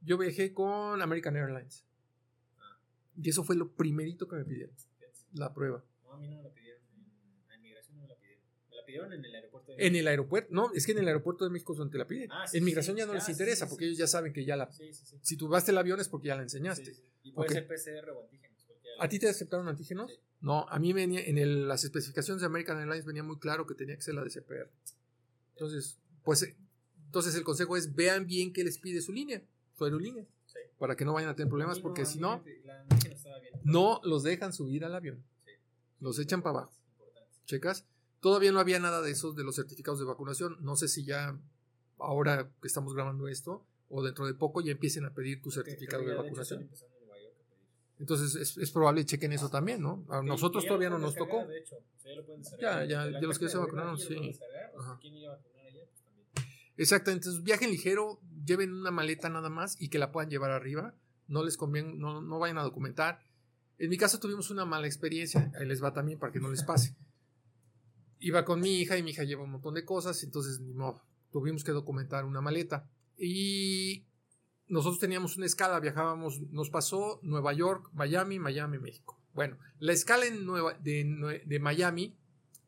[0.01, 1.85] Yo viajé con American Airlines.
[3.15, 4.75] Y eso fue lo primerito que me pidieron,
[5.33, 5.83] la prueba.
[6.03, 6.83] No, a mí no me la pidieron.
[6.93, 8.43] En, en migración no me la pidieron.
[8.69, 9.56] Me la pidieron en el aeropuerto.
[9.77, 12.07] En el aeropuerto, no, es que en el aeropuerto de México es donde te la
[12.07, 12.31] piden.
[12.31, 14.55] Ah, sí, en migración sí, ya no les interesa porque ellos ya saben que ya
[14.55, 14.71] la...
[14.71, 15.17] Sí, sí, sí.
[15.21, 16.95] Si tú vas el avión es porque ya la enseñaste.
[17.23, 18.57] Y puede ser PCR o antígenos.
[18.99, 20.11] ¿A ti te aceptaron antígenos?
[20.41, 23.75] No, a mí venía, en el- las especificaciones de American Airlines venía muy claro que
[23.75, 24.69] tenía que ser la de CPR.
[25.53, 26.55] Entonces, pues, eh,
[27.05, 29.41] entonces el consejo es vean bien qué les pide su línea,
[29.77, 30.59] su aerolínea, Sí.
[30.79, 32.43] para que no vayan a tener problemas, porque si no,
[33.63, 35.51] no los dejan subir al avión, Sí.
[35.99, 36.73] los echan para abajo.
[37.45, 37.85] ¿Checas?
[38.19, 40.57] Todavía no había nada de esos de los certificados de vacunación.
[40.61, 41.37] No sé si ya
[41.99, 46.03] ahora que estamos grabando esto o dentro de poco ya empiecen a pedir tu certificado
[46.03, 46.69] de vacunación.
[47.99, 50.05] Entonces es, es probable chequen eso también, ¿no?
[50.09, 51.45] A nosotros todavía no nos tocó.
[51.45, 52.43] De hecho, ya lo pueden.
[52.59, 54.15] Ya, ya, De los que se vacunaron, sí.
[54.15, 54.39] pues.
[56.77, 60.93] Exactamente, entonces viajen ligero, lleven una maleta nada más y que la puedan llevar arriba.
[61.27, 63.19] No les conviene, no, no vayan a documentar.
[63.79, 66.63] En mi caso tuvimos una mala experiencia, ahí les va también para que no les
[66.63, 66.95] pase.
[68.19, 71.01] Iba con mi hija y mi hija lleva un montón de cosas, entonces ni modo,
[71.31, 72.89] tuvimos que documentar una maleta.
[73.17, 74.05] Y
[74.67, 79.19] nosotros teníamos una escala, viajábamos, nos pasó Nueva York, Miami, Miami, México.
[79.33, 82.17] Bueno, la escala en Nueva, de, de Miami,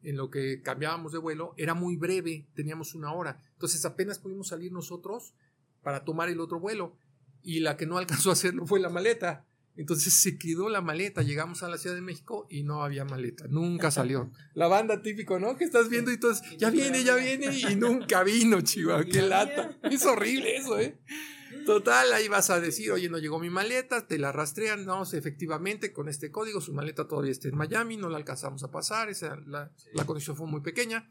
[0.03, 3.41] en lo que cambiábamos de vuelo, era muy breve, teníamos una hora.
[3.53, 5.33] Entonces apenas pudimos salir nosotros
[5.81, 6.95] para tomar el otro vuelo.
[7.41, 9.45] Y la que no alcanzó a hacerlo fue la maleta.
[9.79, 11.21] Entonces se quedó la maleta.
[11.21, 13.45] Llegamos a la Ciudad de México y no había maleta.
[13.47, 14.29] Nunca salió.
[14.53, 15.55] La banda típico, ¿no?
[15.55, 17.47] Que estás viendo y entonces, ya viene, ya viene.
[17.57, 18.59] Y nunca vino.
[18.59, 19.79] ¿Y Qué la lata.
[19.83, 20.99] Es horrible eso, ¿eh?
[21.65, 25.93] Total, ahí vas a decir, oye, no llegó mi maleta, te la rastrean, no, efectivamente,
[25.93, 29.35] con este código, su maleta todavía está en Miami, no la alcanzamos a pasar, esa,
[29.47, 31.09] la, la conexión fue muy pequeña.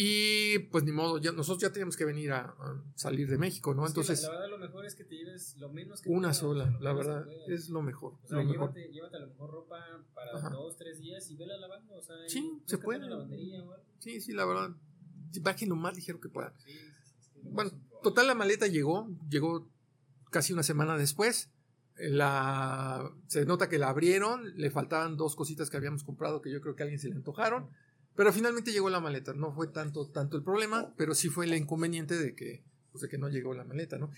[0.00, 3.74] Y pues ni modo, ya, nosotros ya teníamos que venir a, a salir de México,
[3.74, 3.84] ¿no?
[3.84, 6.36] Entonces, la, la verdad, lo mejor es que te lleves lo menos que una puedas,
[6.36, 8.12] sola, la verdad, es lo mejor.
[8.22, 8.72] O sea, lo mejor.
[8.72, 9.84] llévate, llévate a lo mejor ropa
[10.14, 10.50] para Ajá.
[10.50, 11.94] dos, tres días y vela lavando.
[11.96, 13.12] O sea, Sí, se puede.
[13.12, 13.74] o algo.
[13.98, 14.70] Sí, sí, la verdad,
[15.40, 16.52] bajen lo más ligero que puedan.
[16.64, 16.70] Sí,
[17.34, 19.68] sí, Bueno, total, la maleta llegó, llegó
[20.30, 21.50] casi una semana después.
[21.96, 26.60] La, se nota que la abrieron, le faltaban dos cositas que habíamos comprado que yo
[26.60, 27.68] creo que a alguien se le antojaron,
[28.18, 29.32] pero finalmente llegó la maleta.
[29.32, 33.08] No fue tanto, tanto el problema, pero sí fue el inconveniente de que, pues, de
[33.08, 34.10] que no llegó la maleta, ¿no?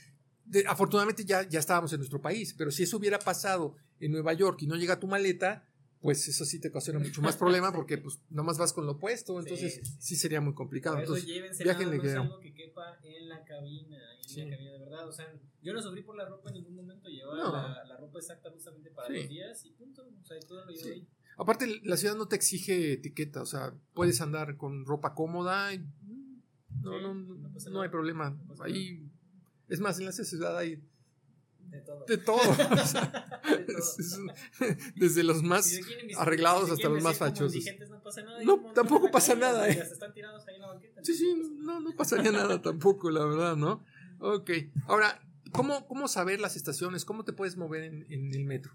[0.47, 4.33] De- afortunadamente ya, ya estábamos en nuestro país, pero si eso hubiera pasado en Nueva
[4.33, 5.67] York y no llega tu maleta,
[6.01, 9.39] pues eso sí te ocasiona mucho más problema porque pues nomás vas con lo opuesto,
[9.39, 10.97] entonces Sí, sí, sí sería muy complicado.
[10.97, 14.41] Por eso Entonces, llévense viajen nada más algo que quepa en la cabina, en Sí.
[14.41, 15.07] la cabina de verdad.
[15.09, 17.53] O sea, yo no sufrí por la ropa en ningún momento, llevaba No.
[17.53, 20.09] la, la ropa exacta justamente para los días y punto.
[20.23, 21.07] O sea, todo lo llevo ahí.
[21.37, 25.73] Aparte, la ciudad no te exige etiqueta, o sea, puedes andar con ropa cómoda.
[25.73, 25.79] y,
[26.83, 26.97] no,
[27.59, 28.31] Sí, no, no hay problema.
[28.31, 29.03] no Ahí,
[29.69, 30.83] es más, en la ciudad hay
[31.71, 32.05] De todo.
[32.07, 32.37] de todo.
[32.83, 33.79] o sea, De todo.
[33.79, 34.33] es- es un-
[34.97, 37.65] desde los más Si se arreglados si se hasta los más fachosos.
[37.89, 39.77] No, pasa nada, tampoco pasa nada, ¿eh?
[39.79, 41.03] las están tirados ahí en la banqueta.
[41.05, 43.85] Sí, sí, no, no pasaría nada tampoco, la verdad, ¿no?
[44.19, 44.51] Ok.
[44.87, 47.05] Ahora, ¿cómo, cómo saber las estaciones?
[47.05, 48.73] ¿Cómo te puedes mover en, en el metro?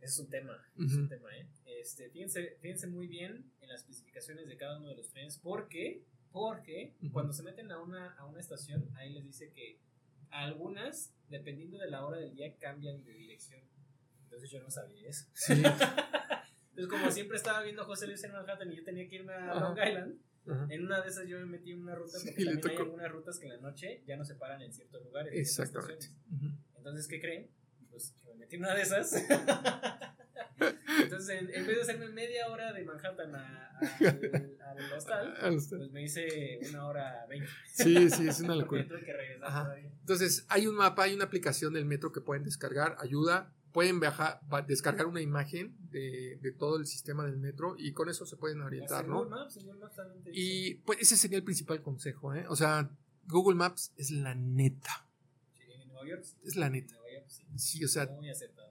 [0.00, 0.52] Es un tema.
[0.78, 1.46] Es un tema, ¿eh?
[1.82, 5.38] Este, fíjense, fíjense muy bien en las especificaciones de cada uno de los trenes.
[5.38, 7.12] porque Porque Ujú.
[7.12, 9.78] cuando se meten a una, a una estación, ahí les dice que
[10.30, 13.60] algunas, dependiendo de la hora del día, cambian de dirección.
[14.24, 15.26] Entonces yo no sabía eso.
[15.34, 15.52] Sí.
[16.70, 19.34] Entonces, como siempre estaba viendo a José Luis en Manhattan y yo tenía que irme
[19.34, 19.54] a.
[19.60, 20.18] Long Island,
[20.48, 20.66] Ajá.
[20.70, 23.38] en una de esas yo me metí en una ruta porque también hay algunas rutas
[23.38, 25.34] que en la noche ya no se paran en ciertos lugares.
[25.34, 26.04] en Exactamente.
[26.06, 26.26] estaciones.
[26.32, 26.46] Ujú.
[26.78, 27.50] Entonces, ¿qué creen?
[27.90, 29.12] Pues que me metí en una de esas.
[31.00, 33.38] Entonces, en, en vez de hacerme media hora de Manhattan a-
[33.78, 33.78] a-
[34.08, 35.34] al, al hostal,
[35.78, 37.48] pues me hice una hora veinte.
[37.72, 38.86] Sí, sí, es una locura.
[38.86, 39.62] tuve que regresar Ajá.
[39.64, 39.90] todavía.
[40.00, 44.40] Entonces, hay un mapa, hay una aplicación del metro que pueden descargar, ayuda, pueden viajar,
[44.52, 48.36] va- descargar una imagen de, de todo el sistema del metro y con eso se
[48.36, 49.16] pueden orientar, en ¿no?
[49.24, 49.96] Google Maps, en Google Maps.
[50.32, 52.44] Y pues ese sería el principal consejo, ¿eh?
[52.48, 52.90] O sea,
[53.26, 55.06] Google Maps es la neta,
[55.54, 56.36] Sí, en Nueva York, sí.
[56.44, 56.92] es la En neta.
[56.96, 57.44] Nueva York, sí.
[57.56, 58.61] Sí, o sea, Muy acertado.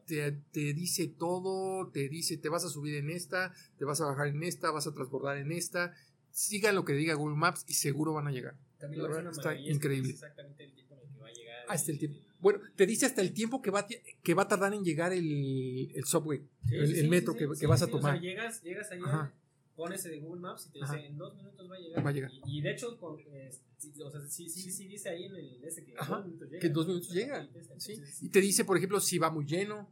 [0.51, 4.27] Te dice todo, te dice, te vas a subir en esta, te vas a bajar
[4.27, 5.93] en esta, vas a transbordar en esta.
[6.31, 8.55] Sigan lo que diga Google Maps y seguro van a llegar.
[8.79, 10.09] También La está increíble.
[10.13, 11.65] dice exactamente el tiempo en el que va a llegar.
[11.67, 12.19] Hasta el tiempo.
[12.39, 13.85] Bueno, te dice hasta el tiempo que va,
[14.23, 17.33] que va a tardar en llegar el, el subway, Sí, el, sí, el sí, metro
[17.33, 18.19] sí, que, vas a sí, o sea, tomar.
[18.19, 19.33] llegas, llegas allá, Ajá.
[19.75, 20.95] pones en Google Maps y te Ajá.
[20.95, 22.05] dice en dos minutos va a llegar.
[22.05, 22.31] Va a llegar.
[22.47, 25.83] Y, y de hecho, con, eh, sí, o sea, sí, dice ahí en el ese
[25.85, 26.59] que en dos minutos llega.
[26.61, 27.47] que en dos minutos llega.
[28.21, 29.87] Y te dice, por ejemplo, si va muy lleno.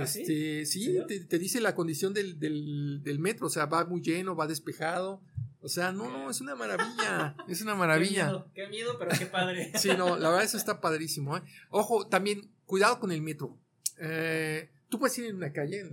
[0.00, 0.20] ¿Ah, sí?
[0.22, 4.00] Este, sí, te, te dice la condición del, del, del metro, o sea, va muy
[4.00, 5.20] lleno, va despejado.
[5.60, 8.24] O sea, no, no, es una maravilla, es una Qué maravilla.
[8.26, 9.72] miedo, qué miedo, pero qué padre.
[9.78, 11.36] Sí, no, la verdad eso está padrísimo.
[11.36, 11.42] ¿eh?
[11.70, 13.58] Ojo, también, cuidado con el metro.
[13.98, 15.84] Eh, tú puedes ir en una calle,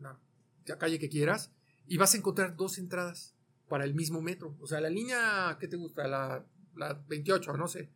[0.00, 0.18] la,
[0.66, 1.52] la calle que quieras,
[1.86, 3.34] y vas a encontrar dos entradas
[3.68, 4.56] para el mismo metro.
[4.60, 6.08] O sea, la línea, ¿qué te gusta?
[6.08, 6.44] La,
[6.76, 7.90] la 28, no sé.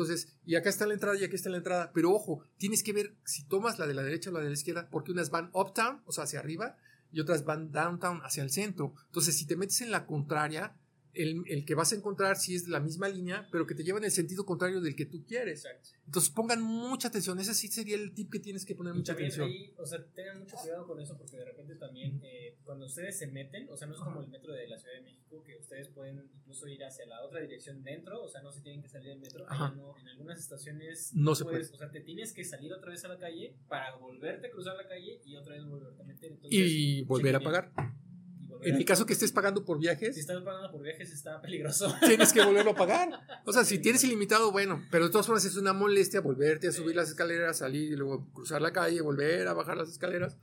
[0.00, 1.92] Entonces, y acá está la entrada y aquí está la entrada.
[1.92, 4.54] Pero ojo, tienes que ver si tomas la de la derecha o la de la
[4.54, 6.78] izquierda, porque unas van uptown, o sea, hacia arriba,
[7.12, 8.94] y otras van downtown, hacia el centro.
[9.06, 10.74] Entonces, si te metes en la contraria,
[11.14, 13.98] el, el que vas a encontrar sí es la misma línea, pero que te lleva
[13.98, 15.64] en el sentido contrario del que tú quieres.
[15.64, 15.90] Exacto.
[16.06, 17.38] Entonces pongan mucha atención.
[17.38, 19.48] Ese sí sería el tip que tienes que poner Y mucha atención.
[19.48, 23.18] ahí, o sea, tengan mucho cuidado con eso porque de repente también eh, cuando ustedes
[23.18, 25.56] se meten, o sea, no es como el metro de la Ciudad de México que
[25.56, 28.88] ustedes pueden incluso ir hacia la otra dirección dentro, o sea, no se tienen que
[28.88, 29.46] salir del metro.
[29.76, 33.04] No, en algunas estaciones No se puedes, o sea, te tienes que salir otra vez
[33.04, 36.32] a la calle para volverte a cruzar la calle y otra vez volverte a meter.
[36.32, 37.72] Entonces, Y volver a pagar.
[38.62, 41.92] En el caso que estés pagando por si viajes, estás pagando por viajes está peligroso.
[42.06, 43.08] tienes que volverlo a pagar.
[43.46, 46.72] O sea, si tienes ilimitado, bueno, pero de todas formas es una molestia volverte a
[46.72, 50.36] subir las escaleras, salir y luego cruzar la calle, volver a bajar las escaleras,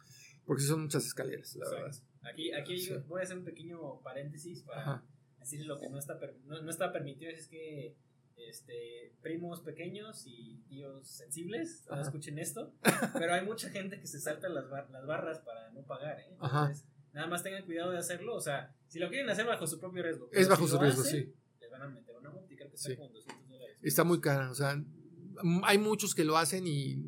[0.46, 1.96] porque son muchas escaleras, la verdad.
[2.24, 2.94] Aquí, aquí Sí.
[3.08, 5.04] voy a hacer un pequeño paréntesis para Ajá.
[5.40, 7.96] decir lo que no está, no, no está permitido es que
[8.36, 12.74] este, primos pequeños y tíos sensibles no escuchen esto,
[13.14, 16.36] pero hay mucha gente que se salta las, bar- las barras para no pagar, ¿eh?
[16.40, 16.72] Ajá.
[17.18, 19.80] Entonces, nada más tengan cuidado de hacerlo, o sea, si lo quieren hacer bajo su
[19.80, 20.30] propio riesgo.
[20.32, 21.34] Es bajo si su riesgo, hacen, sí.
[21.60, 22.96] Les van a meter una multa y creo que está Sí.
[22.96, 23.78] como 200 dólares.
[23.82, 24.84] Está muy cara, o sea,
[25.64, 27.04] hay muchos que lo hacen y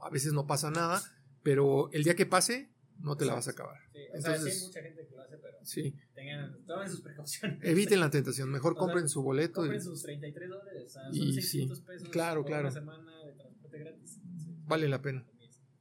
[0.00, 1.00] a veces no pasa nada,
[1.42, 3.78] pero el día que pase, no te la vas a acabar.
[3.92, 6.90] Sí, o sea, sí Entonces- hay mucha gente que lo hace, pero Sí, tengan, tomen
[6.90, 7.58] sus precauciones.
[7.62, 9.60] eviten la tentación, mejor O sea, compren su boleto.
[9.62, 12.64] y- Compren sus 33 dólares, o sea, son Y 600 sí, pesos claro, por claro.
[12.68, 14.18] una semana de transporte gratis.
[14.66, 15.24] Vale la pena.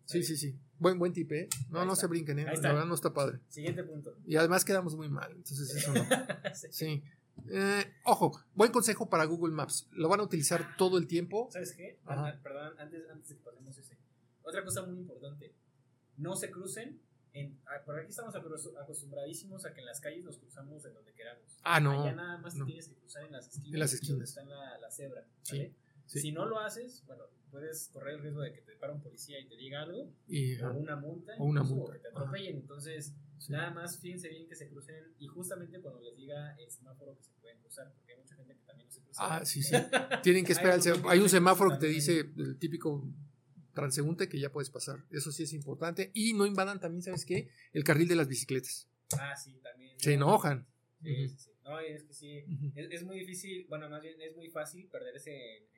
[0.05, 0.57] Sí, sí, sí.
[0.79, 1.49] Buen, buen tip, ¿eh?
[1.69, 2.45] No, no se brinquen, ¿eh?
[2.45, 3.39] La verdad no está padre.
[3.49, 4.15] Siguiente punto.
[4.25, 6.03] Y además quedamos muy mal, entonces eso no.
[6.55, 6.67] Sí.
[6.71, 7.03] Sí.
[7.51, 9.87] Eh, ojo, buen consejo para Google Maps.
[9.91, 11.49] Lo van a utilizar todo el tiempo.
[11.51, 11.99] ¿Sabes qué?
[12.05, 12.39] Ajá.
[12.41, 13.97] Perdón, antes, antes de que pasemos ese.
[14.43, 15.53] Otra cosa muy importante.
[16.17, 16.99] No se crucen.
[17.33, 20.93] En, ah, por aquí estamos acos- acostumbradísimos a que en las calles nos cruzamos en
[20.95, 21.43] donde queramos.
[21.63, 22.65] Ah, no, Allá nada más te no.
[22.65, 23.73] tienes que cruzar en las esquinas.
[23.73, 24.29] En las Donde esquinas.
[24.29, 25.21] está la, la cebra.
[25.21, 25.67] ¿vale?
[25.67, 25.75] sí.
[26.07, 29.39] Si no lo haces, bueno, puedes correr el riesgo de que te pare un policía
[29.39, 30.11] y te diga algo.
[30.27, 32.19] Y, o una multa, O una multa, que te ajá.
[32.19, 32.57] atropellen.
[32.57, 33.51] Entonces, sí.
[33.51, 37.23] nada más fíjense bien que se crucen y justamente cuando les diga el semáforo que
[37.23, 39.21] se pueden cruzar, porque hay mucha gente que también no se cruza.
[39.21, 39.75] Ah, sí, sí.
[40.23, 40.79] Tienen que esperar.
[41.07, 43.07] Hay un semáforo que te dice el típico
[43.73, 45.05] transeúnte que ya puedes pasar.
[45.11, 46.09] Eso sí es importante.
[46.15, 47.49] Y no invadan también, ¿sabes qué?
[47.73, 48.89] El carril de las bicicletas.
[49.19, 49.99] Ah, sí, también.
[49.99, 50.65] Se enojan.
[51.03, 51.51] Sí, sí, sí.
[51.63, 52.43] No, es que sí.
[52.75, 55.76] Es, es muy difícil, bueno, más bien es muy fácil perderse en,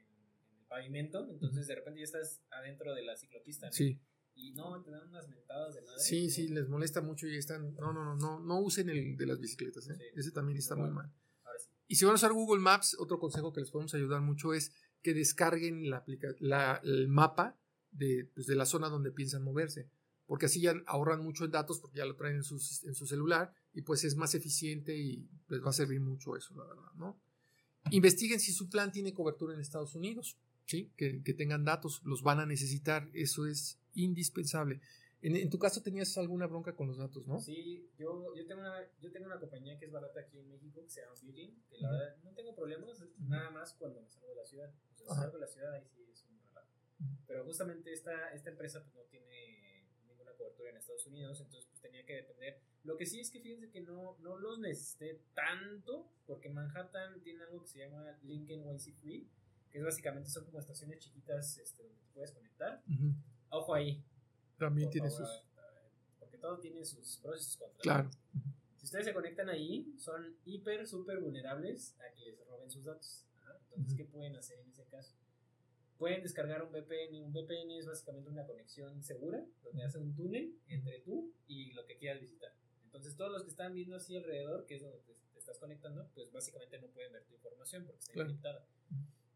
[0.69, 1.27] pavimento.
[1.29, 3.65] Entonces, de repente ya estás adentro de la ciclopista.
[3.67, 3.73] ¿no?
[3.73, 3.99] Sí,
[4.35, 5.99] Y no, te dan unas mentadas de madre.
[5.99, 7.73] sí, sí, les molesta mucho y están.
[7.75, 9.89] No, no, no, no, no usen el de las bicicletas.
[9.89, 9.95] ¿eh?
[9.97, 10.03] Sí.
[10.15, 11.11] Ese también está muy mal.
[11.43, 11.69] Ahora sí.
[11.87, 14.71] Y si van a usar Google Maps, otro consejo que les podemos ayudar mucho es
[15.01, 17.59] que descarguen la aplica- la- el mapa
[17.91, 19.89] de, pues, de la zona donde piensan moverse.
[20.25, 23.07] Porque así ya ahorran mucho en datos porque ya lo traen en, sus- en su
[23.07, 26.91] celular y pues es más eficiente y les va a servir mucho eso, la verdad,
[26.95, 27.19] ¿no?
[27.91, 30.37] Investiguen si su plan tiene cobertura en Estados Unidos,
[30.69, 30.91] ¿sí?
[30.95, 34.81] Que, que tengan datos, los van a necesitar, eso es indispensable.
[35.21, 37.39] En, en tu caso tenías alguna bronca con los datos, ¿no?
[37.39, 40.83] Sí, yo, yo, tengo una, yo tengo una compañía que es barata aquí en México
[40.83, 44.29] que se llama Virgin, que la verdad no tengo problemas, nada más cuando me salgo
[44.29, 44.71] de la ciudad.
[44.93, 46.39] O sea, salgo de la ciudad ahí sí es un.
[47.27, 51.81] Pero justamente esta, esta empresa pues no tiene ninguna cobertura en Estados Unidos, entonces pues
[51.81, 52.61] tenía que depender.
[52.83, 57.43] Lo que sí es que fíjense que no, no los necesité tanto, porque Manhattan tiene
[57.43, 59.29] algo que se llama Lincoln YC Free,
[59.71, 62.81] que es básicamente son como estaciones chiquitas este, donde te puedes conectar.
[63.49, 64.03] Ojo ahí.
[64.57, 65.45] También tiene favor, sus...
[66.19, 67.81] Porque todo tiene sus pros y sus contras.
[67.81, 68.09] Claro.
[68.77, 73.25] Si ustedes se conectan ahí, son hiper, súper vulnerables a que les roben sus datos.
[73.41, 73.57] Ajá.
[73.71, 73.97] Entonces.
[73.97, 75.13] ¿qué pueden hacer en ese caso?
[75.97, 77.23] Pueden descargar un VPN.
[77.25, 81.85] Un VPN es básicamente una conexión segura, donde hace un túnel entre tú y lo
[81.85, 82.53] que quieras visitar.
[82.85, 86.09] Entonces, todos los que están viendo así alrededor, que es donde te, te estás conectando,
[86.15, 88.29] pues básicamente no pueden ver tu información porque está Claro.
[88.29, 88.65] encriptada.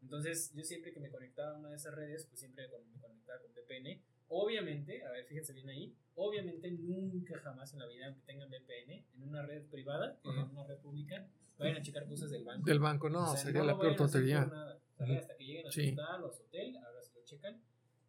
[0.04, 3.40] Entonces, yo siempre que me conectaba a una de esas redes, pues siempre me conectaba
[3.40, 4.00] con VPN.
[4.28, 8.92] obviamente, a ver, fíjense bien ahí, obviamente nunca jamás en la vida, aunque tengan VPN,
[9.14, 10.40] en una red privada, que Ajá.
[10.42, 12.66] en una red pública, vayan a checar cosas del banco.
[12.66, 14.44] Del banco, no, O sea, sería no la peor tontería.
[14.46, 14.80] nada.
[14.98, 15.18] O sea.
[15.18, 15.88] Hasta que lleguen a su Sí.
[15.90, 17.62] hostal o a su hotel, ahora se lo checan.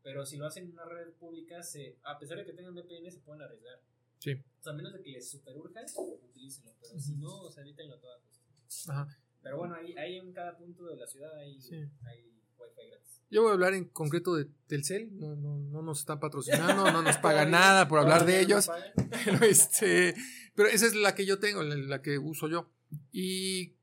[0.03, 3.09] Pero si lo hacen en una red pública, se, a pesar de que tengan VPN,
[3.11, 3.79] se pueden arriesgar.
[4.19, 4.33] Sí.
[4.33, 5.81] O sea, a menos de que les superurja,
[6.23, 6.73] utilícenlo.
[6.81, 8.93] Pero si no, o sea, evítenlo a toda costa.
[8.93, 9.17] Ajá.
[9.45, 11.75] Pero bueno, ahí, ahí en cada punto de la ciudad hay, Sí.
[11.75, 13.21] hay wifi gratis.
[13.29, 17.03] Yo voy a hablar en concreto de Telcel, no, no, no nos están patrocinando, no
[17.03, 18.71] nos pagan nada por hablar de ellos.
[19.23, 20.15] Pero, este,
[20.55, 22.71] pero esa es la que yo tengo, la, la que uso yo.
[23.11, 23.75] Y,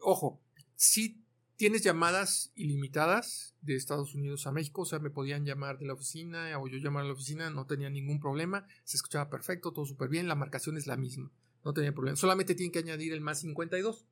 [0.00, 0.38] ojo,
[0.74, 1.22] si
[1.56, 5.94] tienes llamadas ilimitadas de Estados Unidos a México, o sea, me podían llamar de la
[5.94, 9.86] oficina o yo llamar a la oficina, no tenía ningún problema, se escuchaba perfecto, todo
[9.86, 11.30] súper bien, la marcación es la misma,
[11.64, 12.16] no tenía problema.
[12.16, 14.04] Solamente tienen que añadir el más 52,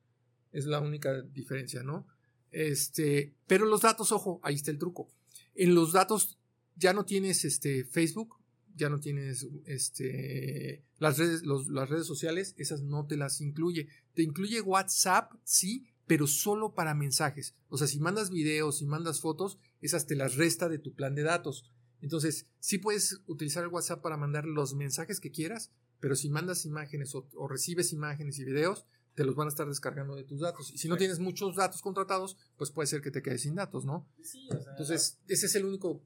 [0.55, 2.07] es la única diferencia, ¿no?
[2.51, 5.09] Este, pero los datos, ojo, ahí está el truco.
[5.53, 6.39] En los datos
[6.77, 8.37] ya no tienes este Facebook,
[8.73, 13.89] ya no tienes este las redes, las redes sociales, esas no te las incluye.
[14.13, 17.53] Te incluye WhatsApp, sí, pero solo para mensajes.
[17.67, 21.15] O sea, si mandas videos, si mandas fotos, esas te las resta de tu plan
[21.15, 21.69] de datos.
[22.01, 26.65] Entonces, sí puedes utilizar el WhatsApp para mandar los mensajes que quieras, pero si mandas
[26.65, 30.71] imágenes o recibes imágenes y videos, te los van a estar descargando de tus datos.
[30.73, 30.99] Y si no Sí.
[30.99, 34.05] tienes muchos datos contratados, pues puede ser que te quedes sin datos, ¿no?
[34.21, 36.01] Sí, o sea, Entonces, ese es el único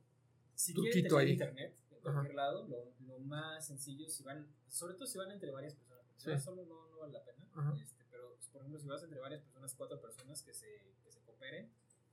[0.56, 1.32] si truquito ahí.
[1.32, 2.36] internet en cualquier Ajá.
[2.36, 6.20] lado, lo, lo más sencillo, si van, sobre todo si van entre varias personas, porque
[6.20, 6.32] si Sí.
[6.32, 7.46] vas solo no, no vale la pena,
[7.82, 10.68] este, pero pues, por ejemplo si vas entre varias personas, cuatro personas que se,
[11.04, 11.72] que se cooperen,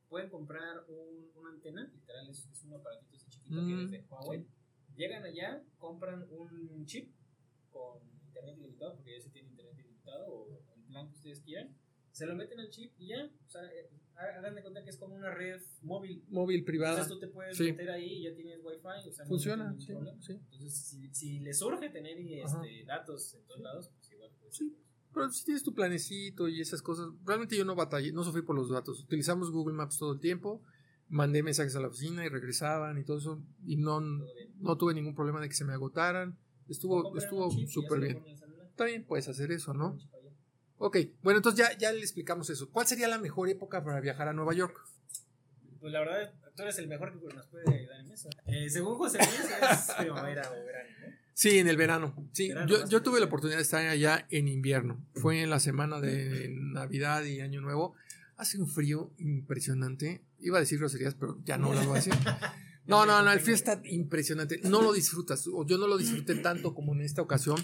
[0.08, 3.90] pueden comprar un, una antena, literal es, es un aparatito así chiquito que Mm, es
[3.90, 4.46] de Huawei,
[4.96, 7.12] llegan allá, compran un chip
[7.70, 10.62] con internet ilimitado, porque ya se tiene internet ilimitado o
[10.96, 11.68] plan que ustedes quieran,
[12.10, 14.96] se lo meten al chip y ya, o sea, eh, hagan de cuenta que es
[14.96, 17.02] como una red móvil móvil privada.
[17.02, 17.64] entonces tú te puedes Sí.
[17.64, 20.32] meter ahí y ya tienes wifi, o sea, no Funciona, tienes sí, sí.
[20.32, 24.74] Entonces, si, si les surge tener este, datos en todos lados, pues igual pues, Sí.
[25.12, 28.54] Pero si tienes tu planecito y esas cosas, realmente yo no batallé, no sufrí por
[28.54, 29.02] los datos.
[29.02, 30.62] Utilizamos Google Maps todo el tiempo,
[31.08, 35.14] mandé mensajes a la oficina y regresaban y todo eso, y no, no tuve ningún
[35.14, 36.38] problema de que se me agotaran.
[36.68, 38.24] Estuvo estuvo súper bien.
[38.74, 39.98] También puedes hacer eso, ¿no?
[40.78, 42.68] Ok, bueno, entonces ya, ya le explicamos eso.
[42.70, 44.76] ¿Cuál sería la mejor época para viajar a Nueva York?
[45.80, 48.28] Pues la verdad, tú eres el mejor que nos puede ayudar en eso.
[48.46, 51.26] Eh, según José Luis, es primavera o verano, ¿no?
[51.32, 52.14] Sí, en el verano.
[52.32, 55.04] Sí, Verano, yo, yo tuve la oportunidad de estar allá en invierno.
[55.16, 57.94] Fue en la semana de Navidad y Año Nuevo.
[58.38, 60.22] Hace un frío impresionante.
[60.38, 62.14] Iba a decir groserías, pero ya no las voy a decir.
[62.86, 64.60] No, no, no, el frío está impresionante.
[64.62, 65.44] No lo disfrutas.
[65.52, 67.56] O yo no lo disfruté tanto como en esta ocasión.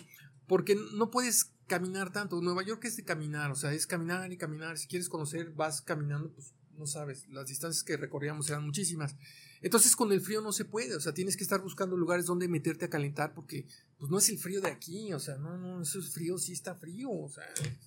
[0.53, 2.39] Porque no puedes caminar tanto.
[2.43, 3.51] Nueva York es de caminar.
[3.51, 4.77] O sea, es caminar y caminar.
[4.77, 7.27] Si quieres conocer, vas caminando, pues no sabes.
[7.31, 9.17] Las distancias que recorríamos eran muchísimas.
[9.63, 12.49] Entonces con el frío no se puede, o sea, tienes que estar buscando lugares donde
[12.49, 13.65] meterte a calentar porque
[13.97, 16.53] pues no es el frío de aquí, o sea, no, no, eso es frío, sí
[16.53, 17.45] está frío, o sea,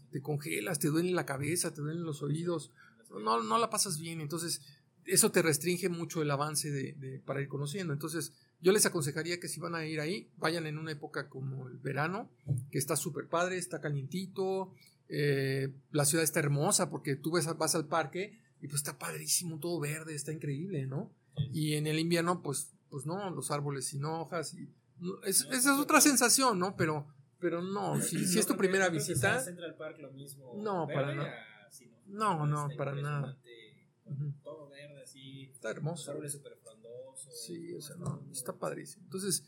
[0.10, 2.71] te congelas, te duele la cabeza, te duelen los oídos,
[3.12, 4.62] no, no la pasas bien, entonces
[5.06, 9.47] eso te restringe mucho el avance de, para ir conociendo, entonces yo les aconsejaría que
[9.47, 12.29] si van a ir ahí, vayan en una época como el verano,
[12.71, 14.73] que está súper padre, está calientito,
[15.09, 19.59] eh, la ciudad está hermosa porque tú ves, vas al parque y pues está padrísimo,
[19.59, 21.11] todo verde, está increíble, ¿no?
[21.53, 24.53] Y en el invierno, pues, pues no, los árboles sin hojas.
[24.53, 26.75] Y, no, es- No, esa es otra sensación, ¿no?
[26.75, 27.05] Pero,
[27.39, 30.53] pero no, si, si No es tu primera no visita, Central Park lo mismo.
[30.57, 31.33] No, para nada.
[32.07, 33.37] No, no, Está para nada.
[34.43, 35.49] Todo verde así.
[35.51, 36.13] está Los hermoso.
[37.15, 39.04] Sí, o sea, no, está padrísimo.
[39.06, 39.43] Entonces,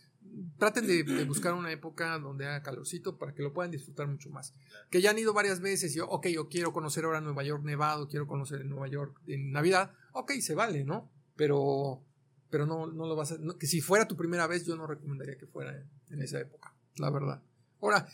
[0.58, 4.30] traten de, de buscar una época donde haga calorcito para que lo puedan disfrutar mucho
[4.30, 4.54] más.
[4.90, 8.08] Que ya han ido varias veces y, ok, yo quiero conocer ahora Nueva York nevado,
[8.08, 11.10] quiero conocer Nueva York en Navidad, ok, se vale, ¿no?
[11.36, 12.04] Pero,
[12.50, 13.38] pero no, no lo vas a...
[13.38, 16.40] no, que si fuera tu primera vez, yo no recomendaría que fuera en, en esa
[16.40, 17.42] época, la verdad.
[17.82, 18.08] Ahora,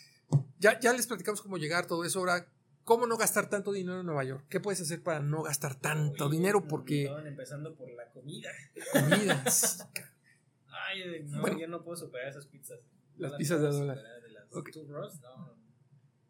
[0.60, 2.20] ya, ya les platicamos cómo llegar, todo eso.
[2.20, 2.48] Ahora,
[2.84, 4.46] ¿cómo no gastar tanto dinero en Nueva York?
[4.50, 6.68] ¿Qué puedes hacer para no gastar tanto Oye, dinero?
[6.68, 8.50] Porque Estaban empezando por la comida.
[8.92, 9.44] comida,
[10.68, 11.60] Ay, no, Bueno.
[11.60, 12.80] yo no puedo superar esas pizzas.
[13.18, 13.98] Las No pizzas de dólar.
[14.22, 14.72] De las Ok.
[14.72, 15.64] Two Bros, no, no.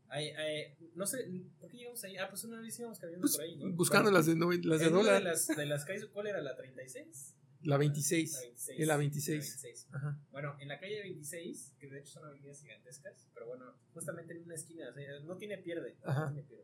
[0.10, 1.26] Ay, ay, no sé,
[1.60, 2.18] ¿por qué llegamos ahí?
[2.18, 3.72] Ah, pues una vez íbamos caminando Pues, por ahí, ¿no?
[3.76, 5.16] buscando Bueno, las de, nove- las de dólar.
[5.16, 6.39] De las, de las calles, ¿cuál era?
[6.42, 7.36] ¿La 36?
[7.63, 8.32] La 26.
[8.34, 8.80] La 26.
[8.80, 9.28] En la 26.
[9.38, 9.88] La 26.
[9.93, 10.19] Ajá.
[10.32, 14.43] Bueno, en la calle 26, que de hecho son avenidas gigantescas, pero bueno, justamente en
[14.43, 15.97] una esquina, o sea, no tiene pierde.
[16.04, 16.26] Ajá.
[16.26, 16.63] No tiene pierde.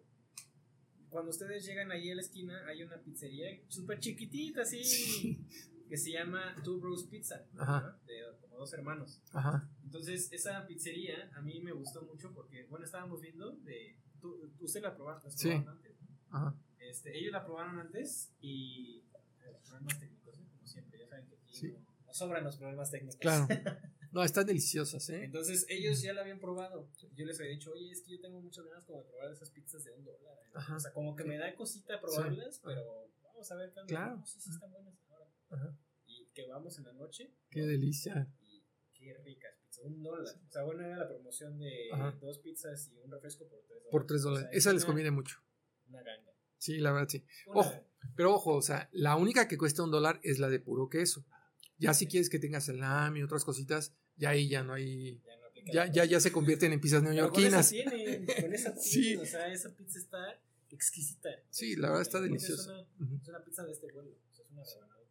[1.10, 5.40] Cuando ustedes llegan ahí a la esquina, hay una pizzería súper chiquitita, así,
[5.90, 7.82] que se llama Two Bros Pizza, Ajá.
[7.82, 8.06] ¿no?
[8.06, 9.20] de como dos hermanos.
[9.34, 9.68] Ajá.
[9.84, 13.98] Entonces, esa pizzería a mí me gustó mucho porque, bueno, estábamos viendo de.
[14.22, 15.50] Tú, usted la probaron, la Sí.
[15.50, 16.38] antes, ¿no?
[16.38, 16.56] Ajá.
[16.78, 19.02] Este, ellos la probaron antes y.
[19.40, 20.46] ver, problemas técnicos, ¿eh?
[20.54, 21.72] como siempre, ya saben que aquí Sí.
[22.06, 23.20] no- sobran los problemas técnicos.
[23.20, 23.48] Claro.
[24.12, 25.26] No, están deliciosas, ¿eh?
[25.26, 26.90] Entonces ellos ya la habían probado.
[27.16, 29.52] Yo les había dicho, oye, es que yo tengo muchas ganas como de probar esas
[29.52, 30.34] pizzas de un dólar.
[30.46, 30.74] ¿eh?
[30.76, 33.82] O sea, como que me da cosita probarlas, pero vamos a ver qué.
[33.86, 34.18] Claro.
[34.18, 35.28] No, sí, sí están buenas ahora.
[35.52, 35.78] Ajá.
[36.08, 38.28] Y que vamos en la noche Qué delicia.
[38.48, 38.64] y
[38.96, 39.86] qué ricas pizzas.
[39.86, 40.24] Un dólar.
[40.48, 42.18] O sea, bueno, era la promoción de Ajá.
[42.20, 43.92] dos pizzas y un refresco por tres dólares.
[43.92, 44.50] Por tres O dólares.
[44.50, 45.38] sea, Esa es les conviene mucho.
[45.88, 46.32] Una ganga.
[46.58, 47.24] Sí, la verdad sí.
[47.46, 47.70] Una Ojo.
[47.70, 47.86] ganga.
[48.16, 51.28] Pero ojo, o sea, la única que cuesta un dólar es la de puro queso.
[51.80, 55.22] Ya si quieres que tenga salami y otras cositas, ya ahí ya no hay.
[55.26, 57.70] Ya no aplica Ya, ya, ya se convierten en pizzas Pero neoyorquinas.
[57.70, 59.16] Con esa tienen, con esa Sí.
[59.16, 61.30] O sea, esa pizza está exquisita.
[61.50, 62.82] Sí, la verdad está deliciosa.
[62.82, 64.12] Es una, es una pizza de este vuelo.
[64.12, 65.04] O sea, es una rebanada.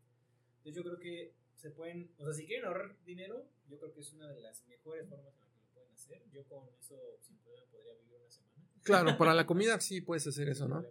[0.59, 4.01] Entonces yo creo que se pueden, o sea, si quieren ahorrar dinero, yo creo que
[4.01, 6.23] es una de las mejores formas en las que lo pueden hacer.
[6.33, 8.63] Yo con eso, sin problema, podría vivir una semana.
[8.83, 10.85] Claro, para la comida sí puedes hacer eso, ¿no?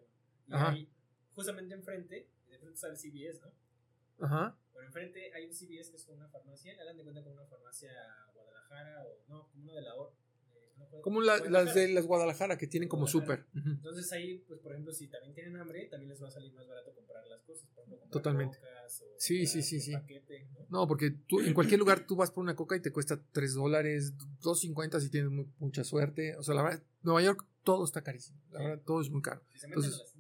[0.48, 0.72] Y Ajá.
[0.72, 0.90] ahí,
[1.36, 4.26] justamente enfrente, de frente está el CVS, ¿no?
[4.26, 4.58] Ajá.
[4.88, 7.92] Enfrente hay un CVS que es como una farmacia, hagan de cuenta como una farmacia
[8.34, 10.12] Guadalajara o no, como una de la OR.
[10.12, 13.46] eh, no Como la- las de las Guadalajara que tienen como súper.
[13.54, 16.68] Entonces ahí, pues por ejemplo, si también tienen hambre, también les va a salir más
[16.68, 17.68] barato comprar las cosas.
[17.76, 18.58] Por ejemplo, Totalmente.
[18.58, 19.92] cocas o Sí, sí, sí, sí.
[19.94, 20.66] paquete, ¿no?
[20.82, 23.54] No, porque tú, en cualquier lugar tú vas por una coca y te cuesta 3
[23.56, 26.36] dólares, 2.50 si tienes mu- mucha suerte.
[26.38, 28.40] O sea, la verdad, Nueva York todo está carísimo.
[28.52, 29.42] La verdad, todo es muy caro.
[29.64, 30.14] Entonces-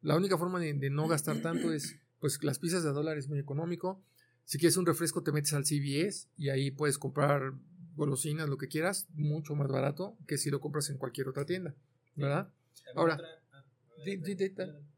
[0.00, 3.28] La única forma de, de no gastar tanto es, pues las pizzas de dólar es
[3.28, 4.02] muy económico.
[4.44, 7.52] Si quieres un refresco te metes al CVS y ahí puedes comprar
[7.96, 11.74] golosinas, lo que quieras, mucho más barato que si lo compras en cualquier otra tienda,
[12.14, 12.48] ¿verdad?
[12.94, 13.64] Ahora, otra- ah,
[13.98, 14.14] dale.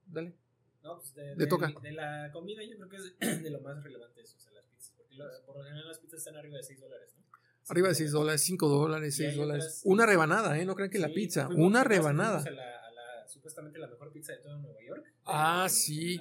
[0.07, 0.35] Dale.
[0.83, 1.73] No, pues de, de- toca.
[1.83, 4.65] de la comida yo creo que es de lo más relevante eso, o sea, las
[4.67, 4.93] pizzas.
[4.97, 7.25] Porque lo- por lo general las pizzas están arriba de 6 dólares, ¿no?
[7.69, 9.65] Arriba de 6 dólares, 5 dólares, Y hay 6 dólares.
[9.65, 10.65] otras- Una rebanada, ¿eh?
[10.65, 12.39] No crean que la Sí, pizza, fuimos- una rebanada.
[12.43, 15.05] a la, a la- supuestamente la mejor pizza de todo Nueva York.
[15.25, 16.21] Ah, sí.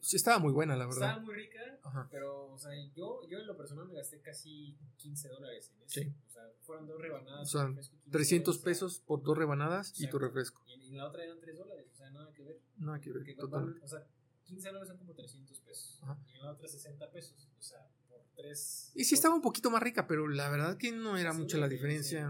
[0.00, 1.22] Sí, estaba muy buena, la Estaba verdad.
[1.22, 2.08] muy rica, Ajá.
[2.10, 6.00] pero, o sea, yo, yo en lo personal me gasté casi 15 dólares en eso.
[6.00, 6.14] Sí.
[6.28, 7.42] O sea, fueron dos rebanadas.
[7.54, 10.18] O sea, un refresco y 15 300 dólares, sea, pesos por dos rebanadas y tu
[10.18, 10.62] refresco.
[10.66, 12.60] Y en, la otra eran 3 dólares, o sea, nada que ver.
[12.78, 13.84] Nada que ver, Porque totalmente.
[13.84, 14.06] o sea,
[14.44, 15.98] 15 dólares son como 300 pesos.
[16.02, 16.18] Ajá.
[16.32, 17.48] Y en la otra 60 pesos.
[17.58, 18.92] O sea, por 3.
[18.94, 21.68] Y sí estaba un poquito más rica, pero la verdad que no era mucha la
[21.68, 22.28] diferencia.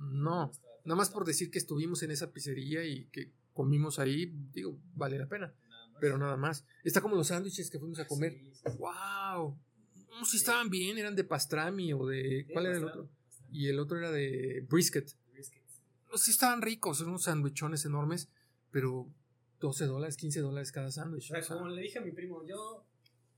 [0.00, 0.50] No.
[0.84, 5.18] Nada más por decir que estuvimos en esa pizzería y que comimos ahí, digo, vale
[5.18, 5.52] la pena.
[6.02, 6.64] Pero nada más.
[6.82, 8.32] Está como los sándwiches que fuimos a comer.
[8.32, 8.76] Sí, sí, sí.
[8.76, 9.56] ¡Wow!
[10.10, 12.44] No, si estaban bien, eran de pastrami o de.
[12.52, 13.08] ¿Cuál era el otro?
[13.52, 15.14] Y el otro era de brisket.
[16.10, 18.28] No, sí estaban ricos, eran unos sandwichones enormes,
[18.72, 19.06] pero
[19.60, 21.30] 12 dólares, 15 dólares cada sándwich.
[21.30, 22.84] O sea, como le dije a mi primo, yo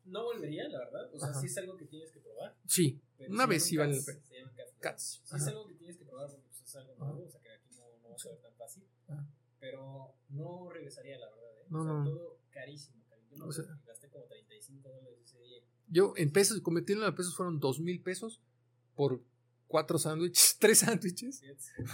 [0.07, 1.11] no volvería, la verdad.
[1.13, 1.41] O sea, Ajá.
[1.41, 2.57] sí es algo que tienes que probar.
[2.67, 2.99] sí,
[3.29, 4.21] una vez sí vale la pena.
[4.25, 4.73] Se llaman cats.
[4.81, 7.25] Cats, Sí es algo que tienes que probar porque pues, es algo nuevo.
[7.27, 8.85] O sea, que aquí no, no va a ser tan fácil.
[9.07, 9.29] Ajá.
[9.61, 11.59] Pero no regresaría, la verdad.
[11.61, 11.67] ¿eh?
[11.69, 12.05] No, o sea, no.
[12.05, 13.03] todo carísimo.
[13.09, 13.37] carísimo.
[13.39, 15.59] Yo O me sea- gasté como 35 dólares ese día.
[15.89, 18.41] Yo en pesos, convirtiéndolo a pesos fueron 2 mil pesos
[18.95, 19.21] por
[19.67, 21.39] cuatro sándwiches, tres sándwiches.
[21.39, 21.47] Sí,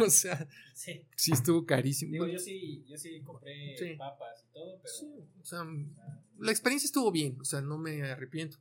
[0.03, 1.07] O sea, Sí.
[1.17, 2.13] sí estuvo carísimo.
[2.13, 5.25] Digo, yo sí, yo sí compré papas y todo, pero.
[5.41, 8.59] O sea, o la experiencia estuvo bien, o sea, no me arrepiento.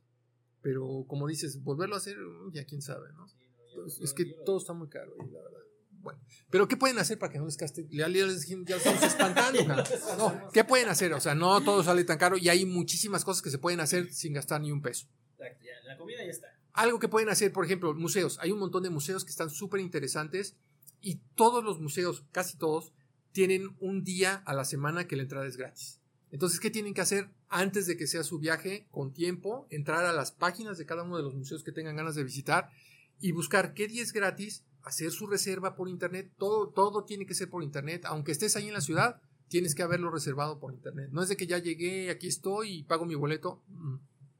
[0.62, 2.16] Pero como dices, volverlo a hacer,
[2.52, 3.26] ya quién sabe, ¿no?
[3.26, 5.60] no, yo- Pues, yo- es que yo todo está muy caro ahí, la verdad.
[6.02, 6.20] Bueno,
[6.50, 7.86] pero ¿qué pueden hacer para que no les gaste?
[7.90, 9.66] Ya, ya les ya estamos espantando.
[9.66, 9.84] cara.
[10.16, 11.12] No, ¿qué pueden hacer?
[11.12, 14.12] O sea, no todo sale tan caro y hay muchísimas cosas que se pueden hacer
[14.12, 15.06] sin gastar ni un peso.
[15.38, 16.48] Exacto, ya, la comida ya está.
[16.72, 18.38] Algo que pueden hacer, por ejemplo, museos.
[18.40, 20.56] Hay un montón de museos que están súper interesantes
[21.00, 22.92] y todos los museos, casi todos,
[23.32, 26.00] tienen un día a la semana que la entrada es gratis.
[26.32, 29.66] Entonces, ¿qué tienen que hacer antes de que sea su viaje con tiempo?
[29.70, 32.70] Entrar a las páginas de cada uno de los museos que tengan ganas de visitar
[33.20, 36.30] y buscar qué día es gratis, hacer su reserva por internet.
[36.38, 38.04] Todo, todo tiene que ser por internet.
[38.06, 41.10] Aunque estés ahí en la ciudad, tienes que haberlo reservado por internet.
[41.12, 43.62] No es de que ya llegué, aquí estoy y pago mi boleto.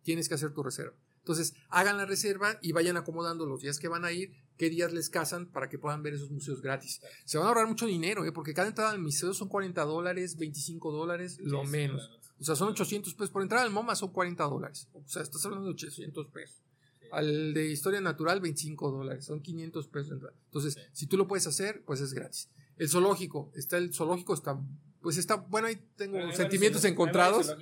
[0.03, 0.95] Tienes que hacer tu reserva.
[1.19, 4.93] Entonces, hagan la reserva y vayan acomodando los días que van a ir, qué días
[4.93, 7.01] les casan para que puedan ver esos museos gratis.
[7.25, 8.33] Se van a ahorrar mucho dinero, ¿eh?
[8.33, 12.11] porque cada entrada al museo son 40 dólares, 25 dólares, lo menos.
[12.41, 13.31] O sea, son 800 pesos.
[13.31, 14.89] Por entrar al MoMA son 40 dólares.
[14.95, 16.63] O sea, estás hablando de 800 pesos.
[17.13, 19.25] Al de historia natural, 25 dólares.
[19.25, 20.21] Son 500 pesos.
[20.47, 20.81] Entonces, Sí.
[20.93, 22.49] si tú lo puedes hacer, pues es gratis.
[22.77, 24.59] El zoológico, está el zoológico, está,
[25.03, 27.55] pues está, bueno, ahí tengo sentimientos encontrados.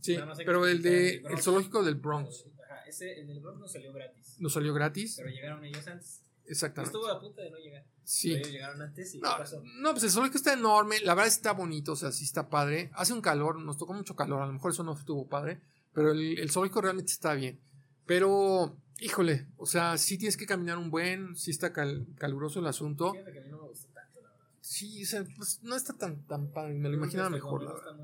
[0.00, 3.92] Sí, pero el de, el zoológico del Bronx Ajá, ese, el del Bronx no salió
[3.92, 4.36] gratis.
[4.38, 5.14] nos salió gratis.
[5.16, 6.22] Pero llegaron ellos antes.
[6.46, 6.96] Exactamente.
[6.96, 7.84] Estuvo a punto de no llegar.
[8.04, 8.28] Sí.
[8.30, 9.62] Pero ellos llegaron antes y No, ¿qué pasó?
[9.78, 12.90] no, pues el zoológico está enorme, la verdad está bonito, o sea, sí está padre.
[12.94, 15.60] Hace un calor, nos tocó mucho calor, a lo mejor eso no estuvo padre,
[15.92, 17.60] pero el, el zoológico realmente está bien.
[18.06, 22.66] Pero, híjole, o sea, sí tienes que caminar un buen, sí está cal- caluroso el
[22.66, 23.12] asunto.
[23.12, 24.44] Fíjate que a mí no me gustó tanto, la verdad.
[24.60, 27.96] Sí, o sea, pues no está tan, tan padre, me lo imaginaba mejor, la verdad.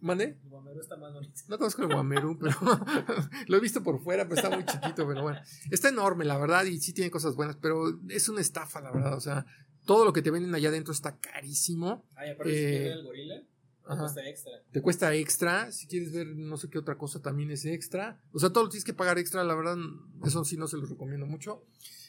[0.00, 0.24] ¿Mande?
[0.42, 1.32] El Guamerú está más bonito.
[1.46, 2.56] No conozco el Guamerú, pero
[3.46, 5.38] lo he visto por fuera, pero está muy chiquito, pero bueno.
[5.70, 9.16] Está enorme, la verdad, y sí tiene cosas buenas, pero es una estafa, la verdad.
[9.16, 9.46] O sea,
[9.84, 12.04] todo lo que te venden allá adentro está carísimo.
[12.16, 13.42] Ay, aparte, si Eh, ver el gorila,
[13.84, 14.00] Ajá.
[14.00, 14.52] cuesta extra.
[14.70, 15.72] Te cuesta extra.
[15.72, 18.20] Si quieres ver no sé qué otra cosa, también es extra.
[18.32, 19.76] O sea, todo lo tienes que pagar extra, la verdad,
[20.24, 21.64] eso sí no se los recomiendo mucho.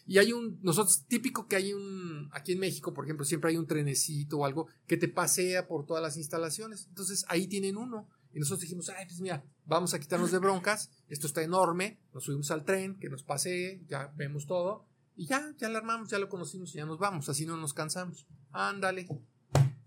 [0.05, 3.57] Y hay un, nosotros, típico que hay un, aquí en México, por ejemplo, siempre hay
[3.57, 6.87] un trenecito o algo que te pasea por todas las instalaciones.
[6.89, 8.09] Entonces ahí tienen uno.
[8.33, 10.89] Y nosotros dijimos, ay, pues mira, vamos a quitarnos de broncas.
[11.07, 11.99] Esto está enorme.
[12.13, 14.85] Nos subimos al tren, que nos pasee, ya vemos todo.
[15.15, 17.29] Y ya, ya lo armamos, ya lo conocimos y ya nos vamos.
[17.29, 18.27] Así no nos cansamos.
[18.51, 19.07] Ándale.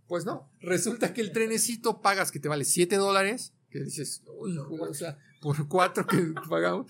[0.09, 4.57] Pues no, resulta que el trenecito pagas que te vale 7 dólares, que dices, uy,
[4.57, 6.87] o sea, por 4 que pagamos.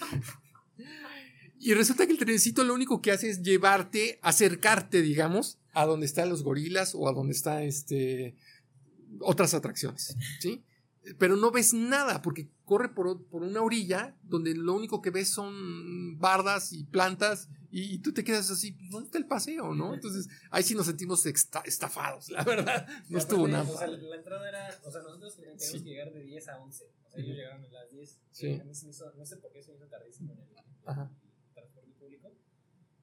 [1.58, 6.06] Y resulta que el trenecito lo único que hace es llevarte, acercarte, digamos, a donde
[6.06, 8.36] están los gorilas o a donde están este,
[9.20, 10.62] otras atracciones, ¿sí?
[11.18, 15.30] Pero no ves nada porque corre por, por una orilla donde lo único que ves
[15.30, 17.48] son bardas y plantas
[17.78, 19.92] y, tú te quedas así, pues, ¿dónde está el paseo, no?
[19.92, 22.86] Entonces, ahí sí nos sentimos estafados, la verdad.
[23.08, 23.68] No estuvo nada.
[23.70, 24.80] O sea, la entrada era.
[24.84, 25.82] O sea, nosotros teníamos Sí.
[25.82, 26.84] que llegar de 10 a 11.
[27.04, 28.18] O sea, ellos llegaron a las 10.
[28.30, 28.58] Sí.
[28.60, 29.12] A mí se me hizo.
[29.14, 30.46] No sé por qué se me hizo tardísimo en el,
[30.86, 31.10] Ajá.
[31.48, 32.32] el transporte público.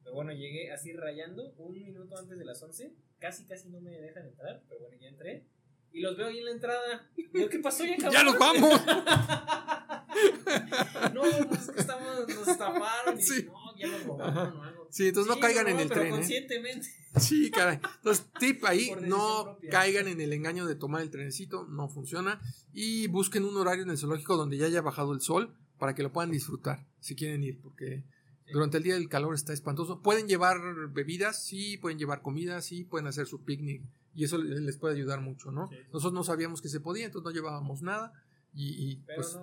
[0.03, 2.93] Pero bueno, llegué así rayando un minuto antes de las 11.
[3.19, 4.63] Casi, casi no me dejan entrar.
[4.67, 5.45] Pero bueno, ya entré.
[5.91, 7.07] Y los veo ahí en la entrada.
[7.15, 7.85] Digo, ¿qué pasó?
[7.85, 8.81] Ya, ¡Ya nos vamos!
[11.13, 13.19] no, pues es que estamos, nos estafaron.
[13.19, 13.43] Y Sí.
[13.45, 14.87] no, ya nos robaron o algo.
[14.91, 16.13] Sí, entonces no caigan en el pero tren.
[16.13, 16.17] ¿eh?
[16.17, 16.87] conscientemente.
[17.19, 17.79] Sí, caray.
[17.97, 19.69] Entonces, tip ahí, no propia.
[19.69, 22.39] caigan en el engaño de tomar el trenecito, no funciona.
[22.73, 26.03] Y busquen un horario en el zoológico donde ya haya bajado el sol para que
[26.03, 28.03] lo puedan disfrutar, si quieren ir, porque
[28.51, 30.01] durante el día el calor está espantoso.
[30.01, 30.57] Pueden llevar
[30.91, 33.81] bebidas, sí, pueden llevar comida, sí, pueden hacer su picnic
[34.15, 35.67] y eso les puede ayudar mucho, ¿no?
[35.69, 35.75] Sí.
[35.91, 38.13] Nosotros no sabíamos que se podía, entonces no llevábamos nada
[38.53, 39.39] y, y, Pero pues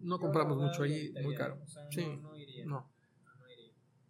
[0.00, 0.18] no.
[0.18, 1.58] compramos mucho ahí, lo muy caro.
[1.64, 2.04] O sea, Sí.
[2.04, 2.64] no, no iría.
[2.66, 2.90] no.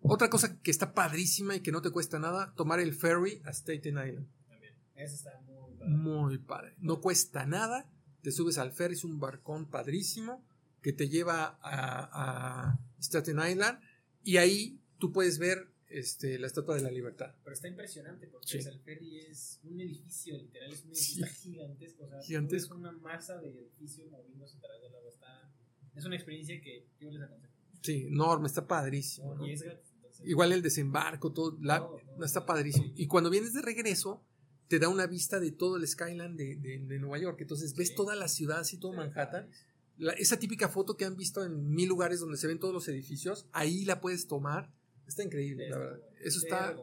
[0.09, 3.53] Otra cosa que está padrísima y que no te cuesta nada, tomar el ferry a
[3.53, 4.27] Staten Island.
[4.49, 4.75] También.
[4.97, 5.89] Ese está muy padre.
[5.91, 6.75] Muy padre.
[6.79, 7.91] No cuesta nada.
[8.23, 10.45] Te subes al ferry, es un barcón padrísimo
[10.83, 13.81] que te lleva a, a Staten Island
[14.25, 17.35] y ahí tú puedes ver este, la Estatua de la Libertad.
[17.45, 18.59] Pero está impresionante porque Sí.
[18.59, 21.21] o sea, el ferry es un edificio, literal, es un Sí.
[21.23, 22.05] edificio gigantesco.
[22.05, 22.75] O sea, Gigantesco.
[22.75, 25.09] Es una masa de edificio moviéndose a través del agua.
[25.11, 25.51] Está,
[25.95, 27.55] es una experiencia que yo les aconsejo.
[27.83, 29.35] Sí, enorme, está padrísimo.
[29.37, 29.47] ¿no?
[29.47, 29.88] Y es gratis.
[30.25, 31.87] Igual el desembarco, todo, la-
[32.25, 32.93] está padrísimo.
[32.97, 34.23] Y cuando vienes de regreso,
[34.69, 37.41] te da una vista de todo el skyline de, de- de Nueva York.
[37.41, 39.49] Entonces ves toda la ciudad, así todo Manhattan.
[39.97, 42.87] La- esa típica foto que han visto en mil lugares donde se ven todos los
[42.89, 44.71] edificios, ahí la puedes tomar.
[45.07, 46.01] Está increíble, la verdad.
[46.21, 46.77] Eso está,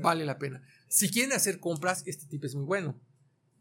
[0.00, 0.62] vale la pena.
[0.88, 3.00] Si quieren hacer compras, este tip es muy bueno.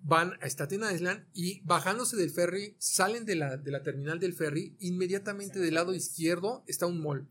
[0.04, 4.34] Van a Staten Island y bajándose del ferry, salen de la, de la terminal del
[4.34, 7.28] ferry, inmediatamente del lado izquierdo está un mall.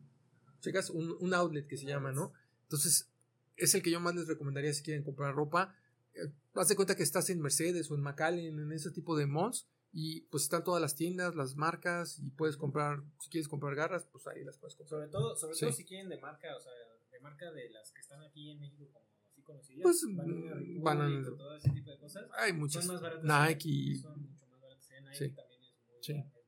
[0.61, 2.33] Checas, un, un outlet que se llama, ¿no?
[2.63, 3.09] Entonces,
[3.57, 5.75] es el que yo más les recomendaría si quieren comprar ropa.
[6.15, 9.27] Eh, haz de cuenta que estás en Mercedes o en McAllen, en ese tipo de
[9.27, 13.75] malls, y pues están todas las tiendas, las marcas, y puedes comprar, si quieres comprar
[13.75, 15.01] garras, pues ahí las puedes comprar.
[15.01, 15.61] Sobre todo, sobre Sí.
[15.61, 16.73] todo si quieren de marca, o sea,
[17.11, 19.83] de marca de las que están aquí en México como así conocidas.
[19.83, 22.25] Pues, Banana mm, Banana- todo ese tipo de cosas.
[22.39, 22.85] Hay muchas.
[22.85, 23.25] Son más baratas.
[23.49, 24.89] Nike Son mucho más baratas.
[25.03, 25.31] Nike Sí.
[25.35, 26.13] también es, muy Sí.
[26.15, 26.40] barato.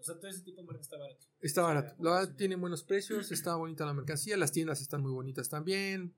[0.00, 1.26] O sea, todo ese tipo de marca está barato.
[1.40, 1.94] Está barato.
[2.02, 6.14] La verdad tiene buenos precios, está bonita la mercancía, las tiendas están muy bonitas también.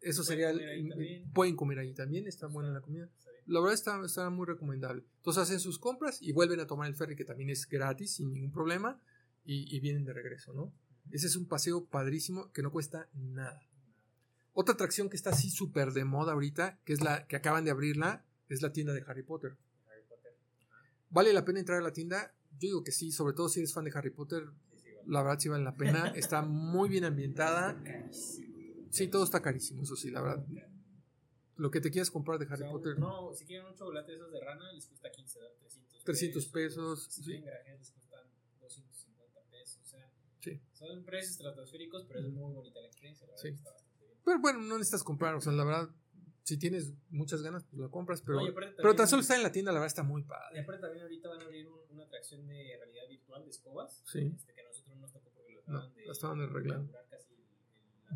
[0.00, 0.52] Eso Pueden sería.
[0.52, 1.32] comer también.
[1.32, 3.08] pueden comer ahí también, está buena la comida.
[3.46, 5.04] La verdad está, está muy recomendable.
[5.16, 8.32] Entonces hacen sus compras y vuelven a tomar el ferry, que también es gratis, sin
[8.32, 9.00] ningún problema,
[9.44, 10.72] y, y vienen de regreso, ¿no?
[11.10, 13.60] Ese es un paseo padrísimo que no cuesta nada.
[14.52, 17.70] Otra atracción que está así súper de moda ahorita, que es la que acaban de
[17.70, 19.56] abrirla, es la tienda de Harry Potter.
[19.86, 20.32] Harry Potter.
[21.10, 22.32] ¿Vale la pena entrar a la tienda?
[22.54, 24.44] Yo digo que sí, sobre todo si eres fan de Harry Potter,
[25.06, 26.08] la verdad sí vale la pena.
[26.16, 27.76] Está muy bien ambientada.
[28.90, 30.46] Sí, todo está carísimo, eso sí, la verdad.
[31.56, 33.74] Lo que te quieras comprar de O Harry sea, un- Potter, No, si quieren un
[33.74, 35.54] chocolate de esos de rana, les cuesta 15, ¿verdad?
[35.60, 37.24] 300 300 pesos, Si sí.
[37.26, 38.26] quieren grajeas, les cuestan
[38.60, 39.80] 250 pesos.
[39.82, 40.60] O sea, Sí.
[40.72, 43.26] son precios estratosféricos, pero es muy bonita la experiencia.
[43.26, 43.48] La verdad Sí.
[43.48, 44.18] está bastante bien.
[44.24, 45.88] Pero bueno, no necesitas comprar, o sea, la verdad,
[46.44, 49.50] si tienes muchas ganas, pues la compras, pero, y pero tan solo está en la
[49.50, 50.60] tienda, la verdad está muy Y padre.
[50.60, 54.02] aparte también ahorita van a abrir un- una atracción de realidad virtual de escobas.
[54.06, 54.30] Sí.
[54.36, 56.82] Este, que a nosotros no nos tocó porque lo No, estaban de, la estaban arreglando.
[56.84, 57.34] inaugurar casi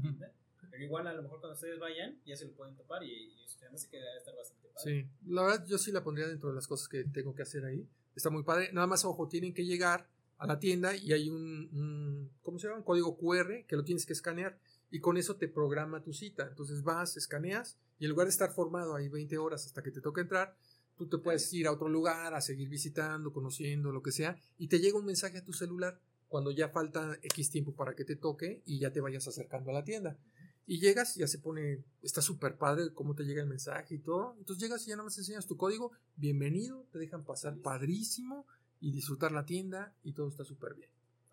[0.05, 0.33] en la.
[0.70, 3.47] Pero igual a lo mejor cuando ustedes vayan ya se lo pueden topar y, y
[3.62, 4.83] además se queda estar bastante padre.
[5.03, 7.64] Sí, la verdad yo sí la pondría dentro de las cosas que tengo que hacer
[7.64, 7.89] ahí.
[8.14, 8.70] Está muy padre.
[8.72, 10.07] Nada más, ojo, tienen que llegar
[10.37, 12.79] a la tienda y hay un, un- ¿cómo se llama?
[12.79, 14.59] Un código QR que lo tienes que escanear
[14.91, 16.47] y con eso te programa tu cita.
[16.49, 20.01] Entonces vas, escaneas y en lugar de estar formado ahí 20 horas hasta que te
[20.01, 20.57] toque entrar,
[20.97, 24.68] tú te puedes ir a otro lugar, a seguir visitando, conociendo, lo que sea, y
[24.68, 28.16] te llega un mensaje a tu celular cuando ya falta X tiempo para que te
[28.16, 30.16] toque y ya te vayas acercando a la tienda.
[30.66, 34.34] Y llegas ya se pone, está súper padre cómo te llega el mensaje y todo.
[34.39, 38.47] Entonces llegas y ya nada más enseñas tu código, bienvenido, te dejan pasar padrísimo
[38.80, 40.91] y disfrutar la tienda y todo está súper bien.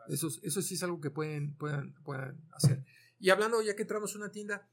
[0.08, 2.86] Eso, es- eso sí es algo que pueden, puedan, puedan hacer.
[3.20, 4.68] Y hablando, ya que entramos a una tienda,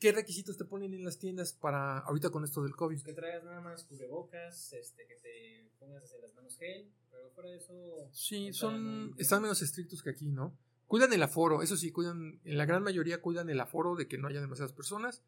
[0.00, 3.02] ¿qué requisitos te ponen en las tiendas para ahorita con esto del COVID?
[3.02, 7.50] Que traigas nada más cubrebocas, este, que te pongas en las manos gel, pero fuera
[7.50, 8.08] de eso.
[8.12, 10.56] Sí, son, están menos estrictos que aquí, ¿no?
[10.86, 14.18] Cuidan el aforo, eso sí, cuidan, en la gran mayoría cuidan el aforo de que
[14.18, 15.22] no haya demasiadas personas.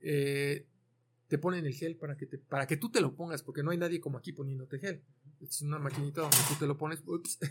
[0.00, 0.66] Eh,
[1.28, 3.70] te ponen el gel para que, te, para que tú te lo pongas, porque no
[3.70, 5.02] hay nadie como aquí poniéndote gel.
[5.40, 7.02] Es una maquinita donde tú te lo pones.
[7.06, 7.38] ups.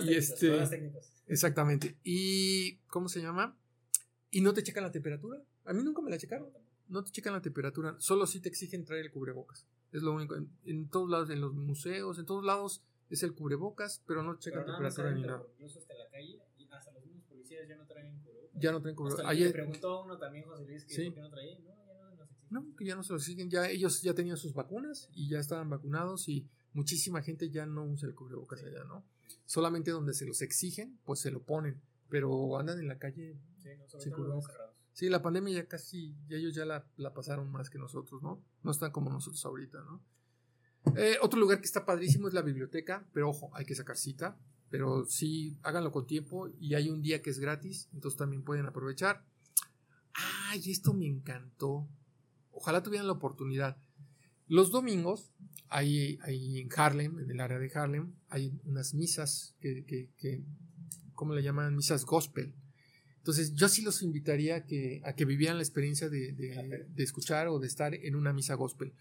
[0.00, 1.32] Y técnicos, este-.
[1.32, 1.96] Exactamente.
[2.04, 3.56] Y, ¿cómo se llama?
[4.36, 5.42] Y no te checan la temperatura.
[5.64, 6.48] A mí nunca me la checaron.
[6.88, 7.96] No te checan la temperatura.
[7.98, 9.66] Solo si te exigen traer el cubrebocas.
[9.92, 10.34] Es lo único.
[10.36, 14.38] En, en todos lados, en los museos, en todos lados es el cubrebocas, pero no
[14.38, 15.42] checan Pero temperatura ni nada.
[15.54, 18.60] incluso hasta la calle, y hasta los mismos policías ya no traen cubrebocas.
[18.60, 19.24] Ya no Hasta cubrebocas.
[19.24, 21.04] le Ayer, preguntó uno también, José Luis, que Sí.
[21.06, 21.58] por qué no traía.
[21.58, 22.46] No, ya no nos exigen.
[22.50, 23.50] no, que ya no se lo exigen.
[23.50, 27.84] Ya ellos ya tenían sus vacunas y ya estaban vacunados y muchísima gente ya no
[27.86, 29.02] usa el cubrebocas allá, ¿no?
[29.46, 31.80] Solamente donde se los exigen, pues se lo ponen.
[32.08, 33.36] Pero andan en la calle
[33.98, 34.76] Sí, cerrados.
[35.00, 38.42] La pandemia ya casi, ya ellos ya la, la pasaron más que nosotros, ¿no?
[38.62, 40.02] No están como nosotros ahorita, ¿no?
[40.94, 44.38] Eh, otro lugar que está padrísimo es la biblioteca, pero ojo, hay que sacar cita,
[44.70, 48.66] pero sí, háganlo con tiempo y hay un día que es gratis, entonces también pueden
[48.66, 49.24] aprovechar.
[50.14, 51.88] Ay, esto me encantó.
[52.52, 53.76] Ojalá tuvieran la oportunidad.
[54.46, 55.32] Los domingos,
[55.68, 60.44] hay, hay en Harlem, en el área de Harlem, hay unas misas que, que, que
[61.14, 61.74] ¿cómo le llaman?
[61.74, 62.54] Misas gospel.
[63.26, 67.02] Entonces, yo sí los invitaría a que, a que vivieran la experiencia de, de- de
[67.02, 68.92] escuchar o de estar en una misa gospel.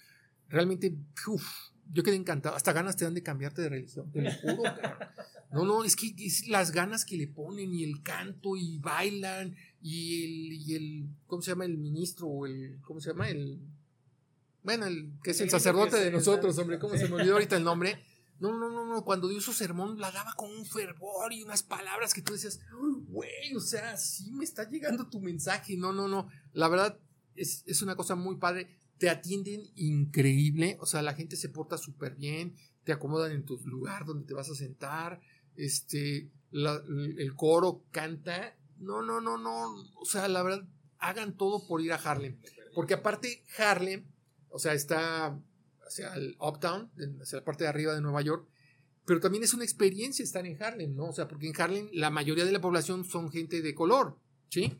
[0.49, 0.95] Realmente,
[1.27, 1.45] uf,
[1.93, 2.55] yo quedé encantado.
[2.55, 4.63] Hasta ganas te dan de cambiarte de religión, te lo juro.
[4.81, 5.07] cabrón.
[5.51, 9.55] No, no, es que es las ganas que le ponen y el canto y bailan
[9.79, 11.65] y el, y el ¿cómo se llama?
[11.65, 13.29] El ministro o el, ¿cómo se llama?
[13.29, 13.59] El,
[14.63, 17.63] bueno, el que es el sacerdote de nosotros, hombre, ¿cómo se me olvidó ahorita el
[17.63, 18.03] nombre?
[18.39, 21.63] No, no, no, no, cuando dio su sermón la daba con un fervor y unas
[21.63, 22.59] palabras que tú decías,
[23.07, 25.77] güey, o sea, sí me está llegando tu mensaje.
[25.77, 26.27] No, no, no.
[26.53, 26.99] La verdad
[27.35, 28.67] es, es una cosa muy padre.
[28.97, 30.77] Te atienden increíble.
[30.81, 32.55] O sea, la gente se porta súper bien.
[32.83, 35.21] Te acomodan en tu lugar donde te vas a sentar.
[35.55, 38.57] Este, la- el coro canta.
[38.77, 39.75] No, no, no, no.
[39.95, 40.67] O sea, la verdad,
[40.99, 42.37] hagan todo por ir a Harlem.
[42.73, 44.05] Porque aparte, Harlem,
[44.49, 45.39] o sea, está
[45.85, 48.47] hacia el uptown, hacia la parte de arriba de Nueva York,
[49.05, 51.09] pero también es una experiencia estar en Harlem, ¿no?
[51.09, 54.17] O sea, porque en Harlem la mayoría de la población son gente de color,
[54.49, 54.77] ¿sí?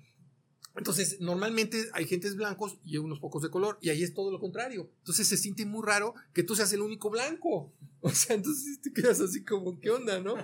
[0.77, 4.39] Entonces, normalmente hay gentes blancos y unos pocos de color, y ahí es todo lo
[4.41, 4.91] contrario.
[4.99, 7.73] Entonces se siente muy raro que tú seas el único blanco.
[8.01, 10.35] O sea, entonces te quedas así como, ¿qué onda, no?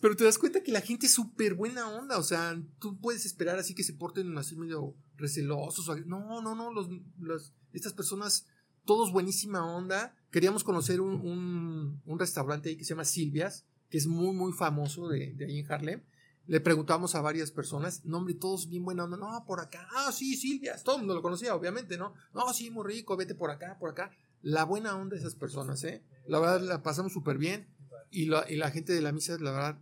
[0.00, 2.16] Pero te das cuenta que la gente es súper buena onda.
[2.18, 5.86] O sea, tú puedes esperar así que se porten así medio recelosos.
[6.06, 6.72] No, no, no.
[6.72, 6.88] Los,
[7.18, 8.46] los- estas personas,
[8.84, 10.14] todos buenísima onda.
[10.30, 15.08] Queríamos conocer un, un- restaurante ahí que se llama Silvias, que es muy, muy famoso
[15.08, 16.02] de, de ahí en Harlem.
[16.46, 19.16] Le preguntamos a varias personas, no, hombre, todos bien buena onda.
[19.16, 19.88] No, por acá.
[19.94, 20.82] Ah, sí, Silvias.
[20.82, 22.12] Todo el mundo lo conocía, obviamente, ¿no?
[22.34, 24.10] No, sí, muy rico, vete por acá, por acá.
[24.42, 26.02] La buena onda de esas personas, ¿eh?
[26.26, 27.68] La verdad, la pasamos súper bien.
[28.10, 29.78] Y la, y la gente de la misa, la verdad,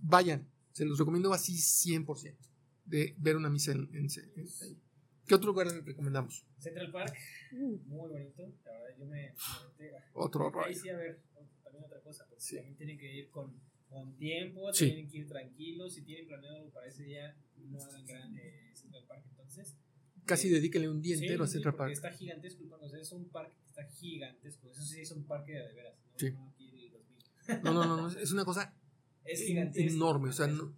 [0.00, 0.48] vayan.
[0.72, 2.36] Se los recomiendo así 100%
[2.84, 4.82] de ver una misa en, en- en-.
[5.26, 6.44] ¿Qué otro lugar recomendamos?
[6.58, 7.14] Central Park,
[7.52, 7.78] muy
[8.10, 8.52] bonito.
[8.64, 9.34] La verdad, yo me.
[9.78, 10.80] me metí- Otro Ahí rollo.
[10.80, 11.20] sí, a ver,
[11.62, 12.26] también otra cosa.
[12.28, 12.56] Porque Sí.
[12.56, 13.54] también tienen que ir con,
[13.88, 14.86] con tiempo, Sí.
[14.86, 15.94] tienen que ir tranquilos.
[15.94, 19.24] Si tienen planeado algo para ese día, no hagan gran eh, Central Park.
[19.30, 19.76] Entonces,
[20.24, 21.92] Casi eh, dedíquenle un día sí, entero a Central Park.
[21.92, 24.70] Está gigantesco, o sea, es un parque que está gigantesco.
[24.70, 25.94] Eso sí es un parque de, veras.
[26.12, 26.18] ¿no?
[26.18, 26.30] Sí.
[26.30, 27.62] No aquí el 2000.
[27.64, 28.72] No, no, no, no, es una cosa
[29.24, 29.92] Es gigantesco.
[29.92, 30.28] enorme.
[30.28, 30.72] O sea, no-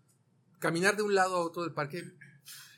[0.58, 2.02] caminar de un lado a otro del parque,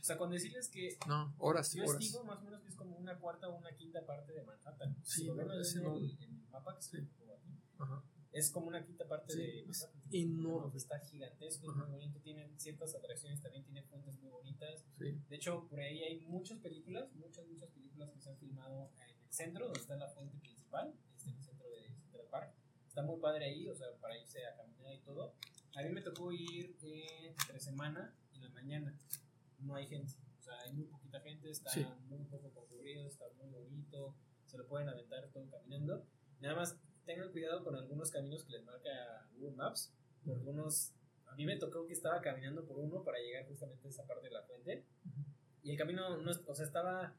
[0.06, 2.02] sea, con decirles que no, horas Yo horas.
[2.02, 4.96] estimo más o menos que es como una cuarta o una quinta parte de Manhattan.
[5.02, 7.06] Sí, si lo ven no, es en, el, en el mapa que se Sí.
[7.32, 8.02] aquí, Ajá.
[8.32, 10.02] es como una quinta parte Sí, de es Manhattan.
[10.12, 10.76] enorme.
[10.76, 11.82] Está gigantesco, Ajá.
[11.82, 12.20] es muy bonito.
[12.20, 14.84] Tiene ciertas atracciones, también tiene fuentes muy bonitas.
[14.98, 15.18] Sí.
[15.28, 19.10] De hecho, por ahí hay muchas películas, muchas, muchas películas que se han filmado en
[19.26, 22.54] el centro, donde está la fuente principal, este, en el centro de Central Park.
[22.88, 25.34] Está muy padre ahí, o sea, para irse a caminar y todo.
[25.74, 28.98] A mí me tocó ir entre semana en la mañana.
[29.66, 31.84] No hay gente, o sea, hay muy poquita gente, está Sí.
[32.08, 34.14] muy poco concurrido, está muy bonito,
[34.46, 36.04] se lo pueden aventar todo caminando.
[36.40, 39.92] Nada más tengan cuidado con algunos caminos que les marca Google Maps.
[40.24, 40.92] Por algunos,
[41.26, 44.26] a mí me tocó que estaba caminando por uno para llegar justamente a esa parte
[44.28, 44.84] de la fuente.
[45.62, 47.14] Y el camino, no, o sea, estaba,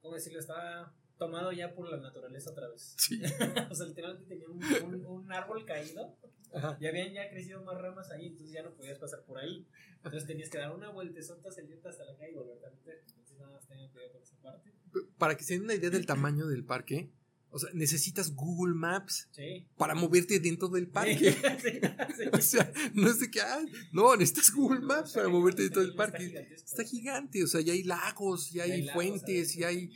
[0.00, 0.38] ¿cómo decirlo?
[0.38, 2.94] Estaba tomado ya por la naturaleza otra vez.
[2.98, 3.20] Sí.
[3.70, 6.16] o sea, literalmente tenía un, un, un árbol caído
[6.54, 6.76] Ajá.
[6.80, 9.66] y habían ya crecido más ramas ahí, entonces ya no podías pasar por ahí.
[9.96, 13.02] Entonces tenías que dar una vueltezota, hasta la calle y volverte a meter.
[13.08, 14.72] Entonces nada más tenías cuidado con esa parte.
[15.18, 17.10] Para que se den una idea del tamaño del parque,
[17.54, 19.68] o sea, necesitas Google Maps Sí.
[19.76, 21.32] para moverte dentro del parque.
[21.62, 21.70] Sí,
[22.16, 22.28] sí.
[22.32, 25.94] O sea, no es de que, ah, no, necesitas Google Maps para moverte dentro del
[25.94, 26.48] parque.
[26.54, 29.90] Está gigante, o sea, ya hay lagos, ya Ya hay, hay fuentes, ya hay,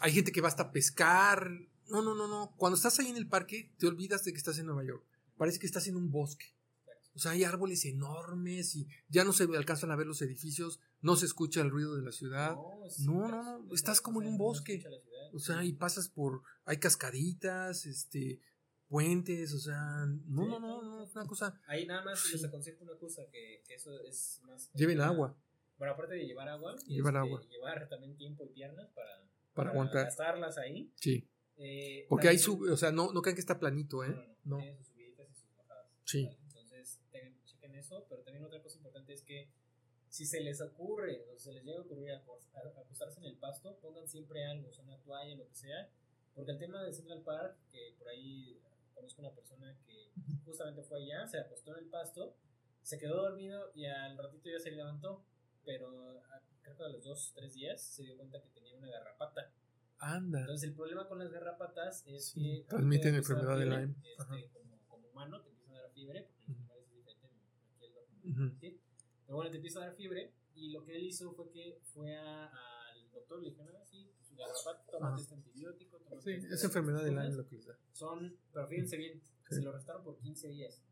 [0.00, 1.50] hay gente que va hasta a pescar.
[1.88, 2.54] No, no, no, no.
[2.56, 5.04] Cuando estás ahí en el parque, te olvidas de que estás en Nueva York.
[5.36, 6.46] Parece que estás en un bosque.
[7.16, 11.14] O sea, hay árboles enormes y ya no se alcanzan a ver los edificios, no
[11.14, 12.54] se escucha el ruido de la ciudad.
[12.54, 14.82] No, es- No, no, no, es- estás como en un bosque.
[15.32, 18.40] O sea, y pasas por, hay cascaditas, este,
[18.88, 21.60] puentes, o sea, no, Sí, no, no, no, es una cosa.
[21.66, 24.70] Ahí nada más les aconsejo una cosa, que, que eso es más...
[24.74, 25.36] Lleven agua
[25.78, 27.42] Bueno, aparte de llevar agua, Llevar este, agua.
[27.48, 29.24] llevar también tiempo y piernas para,
[29.54, 30.04] para aguantar.
[30.06, 30.92] gastarlas ahí.
[30.96, 31.28] Sí.
[31.56, 34.08] Eh, Porque ahí sube, o sea, no, no crean que está planito, ¿eh?
[34.08, 34.56] No, no, no, No.
[34.58, 35.86] Tiene sus subiditas y sus bajadas.
[36.04, 36.24] Sí.
[36.26, 36.38] ¿vale?
[36.46, 39.48] Entonces, tengan- chequen eso, pero también otra cosa importante es que
[40.08, 44.06] si se les ocurre o se les llega a ocurrir acostarse en el pasto, pongan
[44.08, 45.90] siempre algo, o sea, una toalla, lo que sea,
[46.34, 48.60] porque el tema de Central Park, que por ahí
[48.94, 50.10] conozco una persona que
[50.44, 52.36] justamente fue allá, se acostó en el pasto,
[52.82, 55.24] se quedó dormido y al ratito ya se levantó,
[55.64, 56.22] pero
[56.62, 59.52] creo que a los dos, tres días se dio cuenta que tenía una garrapata.
[59.98, 60.40] Anda.
[60.40, 63.94] Entonces el problema con las garrapatas es Sí, que transmiten enfermedad de Lyme.
[64.04, 65.42] este, como, como humano
[66.04, 67.26] fiebre, porque los animales es diferente,
[67.74, 68.56] aquí el doctor, Ujú.
[68.60, 68.80] ¿sí?
[69.26, 72.16] Pero bueno, te empieza a dar fiebre y lo que él hizo fue que fue
[72.16, 75.22] al doctor le dijeron, ah, sí, pues garrapata, tómate Ajá.
[75.22, 77.44] este antibiótico, tómate Sí, estas- es enfermedad de estas Lyme cosas".
[77.44, 77.78] lo que les da.
[77.92, 79.54] Son, pero fíjense bien, Sí.
[79.56, 80.82] se lo restaron por 15 días.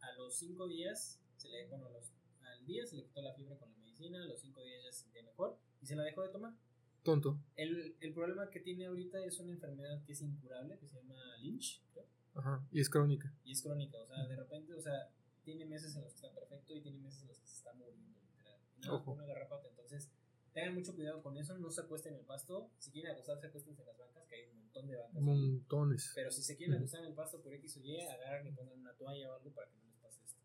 [0.00, 2.12] A los 5 días, se le, bueno, los-
[2.42, 4.92] al día se le quitó la fiebre con la medicina, a los 5 días ya
[4.92, 6.54] se sentía mejor y se la dejó de tomar.
[7.02, 7.38] Tonto.
[7.56, 11.36] El, el problema que tiene ahorita es una enfermedad que es incurable, que se llama
[11.38, 12.66] Lynch, creo, Ajá.
[12.72, 13.32] Y es crónica.
[13.44, 13.98] y es crónica.
[13.98, 15.08] O sea, de repente, o sea,
[15.44, 17.72] tiene meses en los que está perfecto y tiene meses en los que se está
[17.74, 18.58] muriendo, literal.
[18.78, 19.12] Nada, Ojo.
[19.12, 19.68] una garrapata.
[19.68, 20.10] Entonces,
[20.52, 22.70] tengan mucho cuidado con eso, no se acuesten en el pasto.
[22.78, 25.22] Si quieren acostarse, acuéstense en las bancas, que hay un montón de bancas.
[25.22, 26.12] Montones.
[26.14, 28.78] Pero si se quieren acostar en el pasto por X o Y, agarran y pongan
[28.80, 30.40] una toalla o algo para que no les pase esto.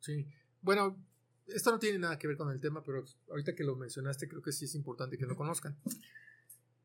[0.00, 0.26] Sí.
[0.62, 0.96] Bueno,
[1.46, 4.40] esto no tiene nada que ver con el tema, pero ahorita que lo mencionaste, creo
[4.42, 5.76] que sí es importante que lo conozcan.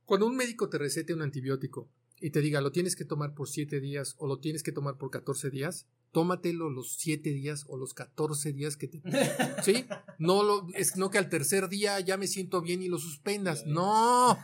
[0.05, 1.87] Cuando un médico te recete un antibiótico
[2.21, 4.97] y te diga lo tienes que tomar por 7 días o lo tienes que tomar
[4.97, 9.01] por 14 días, tómatelo los 7 días o los 14 días que te
[9.63, 9.85] ¿Sí?
[10.17, 13.65] No lo es no que al tercer día ya me siento bien y lo suspendas.
[13.65, 14.37] No.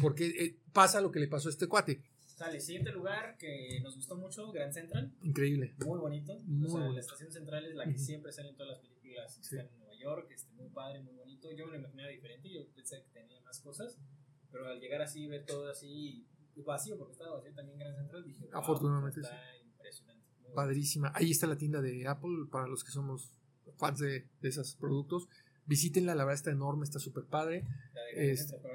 [0.00, 2.02] Porque eh, pasa lo que le pasó a este cuate.
[2.26, 5.12] Sale, siguiente lugar que nos gustó mucho, Grand Central.
[5.22, 5.74] Increíble.
[5.86, 6.36] Muy bonito.
[6.46, 6.94] Muy o sea, bonito.
[6.94, 9.56] la estación central es la que siempre sale en todas las películas que Sí.
[9.56, 10.28] están en Nueva York.
[10.34, 11.52] Este, muy padre, muy bonito.
[11.52, 12.50] Yo me lo imaginaba diferente.
[12.52, 13.96] Yo pensé que tenía más cosas.
[14.50, 16.26] Pero al llegar así, ver todo así
[16.62, 20.22] vacío, porque estaba vacío también Grand Central, dije, wow, Afortunadamente, está impresionante.
[20.30, 20.54] Muy bonito.
[20.54, 21.12] Padrísima.
[21.14, 23.32] Ahí está la tienda de Apple para los que somos
[23.78, 25.28] fans de, de esos productos.
[25.66, 27.64] Visítenla, la verdad está enorme, está súper padre.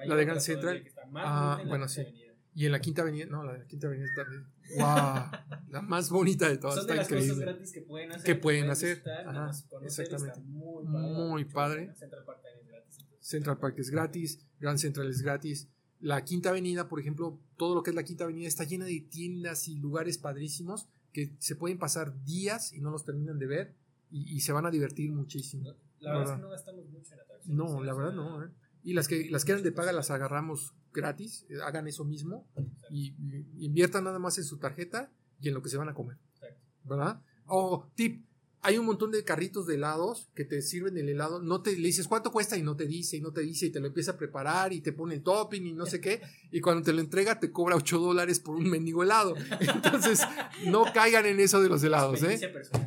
[0.05, 0.83] La de Grand Es- Central,
[1.15, 2.01] Ah, bueno, sí.
[2.01, 2.25] Avenida.
[2.55, 4.43] Y en la Quinta Avenida, no, la de la Quinta Avenida también.
[4.77, 4.85] ¡Wow!
[5.69, 7.45] La más bonita de todas, Son de está las cosas increíble.
[7.45, 8.23] gratis que pueden hacer.
[8.25, 10.39] Que pueden hacer, visitar, ajá, conocer, exactamente.
[10.41, 10.99] Muy padre.
[11.29, 11.95] Muy padre.
[11.95, 12.97] Central Park también es gratis.
[13.19, 15.69] Central Park es gratis, Grand Central es gratis.
[15.99, 18.99] La Quinta Avenida, por ejemplo, todo lo que es la Quinta Avenida está llena de
[19.01, 23.75] tiendas y lugares padrísimos que se pueden pasar días y no los terminan de ver
[24.11, 25.75] y, y se van a divertir muchísimo.
[25.99, 27.47] La verdad es que no gastamos mucho en atracciones.
[27.47, 28.43] No, la verdad no.
[28.43, 28.49] ¿eh?
[28.83, 32.47] Y las que, las que eran de paga las agarramos gratis, eh, hagan eso mismo
[32.89, 33.13] y,
[33.57, 36.17] y inviertan nada más en su tarjeta y en lo que se van a comer.
[36.33, 36.61] Exacto.
[36.85, 37.21] ¿Verdad?
[37.45, 38.25] O tip,
[38.61, 41.87] hay un montón de carritos de helados que te sirven el helado, no te le
[41.87, 44.11] dices cuánto cuesta y no te dice y no te dice y te lo empieza
[44.11, 46.99] a preparar y te pone el topping y no sé qué y cuando te lo
[46.99, 49.35] entrega te cobra 8 dólares por un mendigo helado.
[49.59, 50.21] Entonces
[50.65, 52.39] no caigan en eso de los helados, ¿eh?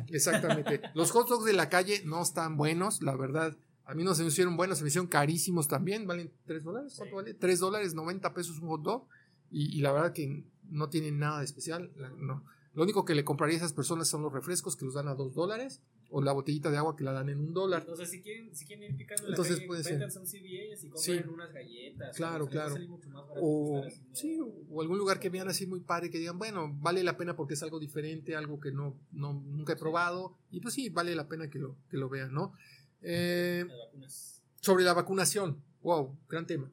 [0.09, 0.81] Exactamente.
[0.93, 3.57] Los hot dogs de la calle no están buenos, la verdad.
[3.85, 6.05] A mí no se me hicieron buenos, se me hicieron carísimos también.
[6.05, 6.93] ¿Valen 3 dólares?
[6.97, 7.33] ¿Cuánto vale?
[7.33, 9.07] 3 dólares, 90 pesos un hot dog.
[9.51, 11.91] Y, y la verdad que no tienen nada de especial.
[12.17, 12.43] no.
[12.73, 15.13] Lo único que le compraría a esas personas son los refrescos que los dan a
[15.15, 15.81] 2 dólares.
[16.09, 17.81] O la botellita de agua que la dan en un dólar.
[17.81, 20.03] Entonces, si quieren, si quieren ir picando en Entonces la calle, puede ser.
[20.03, 21.29] un CVS y compren Sí.
[21.29, 22.15] unas galletas.
[22.15, 22.75] Claro, claro.
[22.87, 26.71] mucho más O, sí, o algún lugar que vean así muy padre, que digan, bueno,
[26.81, 30.37] vale la pena porque es algo diferente, algo que no, no nunca he probado.
[30.51, 32.53] Y pues sí, vale la pena que lo, que lo vean, ¿no?
[33.01, 33.65] Eh,
[33.95, 35.63] Las sobre la vacunación.
[35.81, 36.71] Wow, gran tema.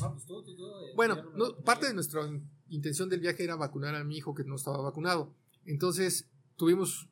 [0.00, 0.66] Ah, pues tú, tú, tú.
[0.66, 2.22] eh, Bueno, no parte de nuestra
[2.68, 5.32] intención del viaje era vacunar a mi hijo que no estaba vacunado.
[5.66, 7.08] Entonces, tuvimos,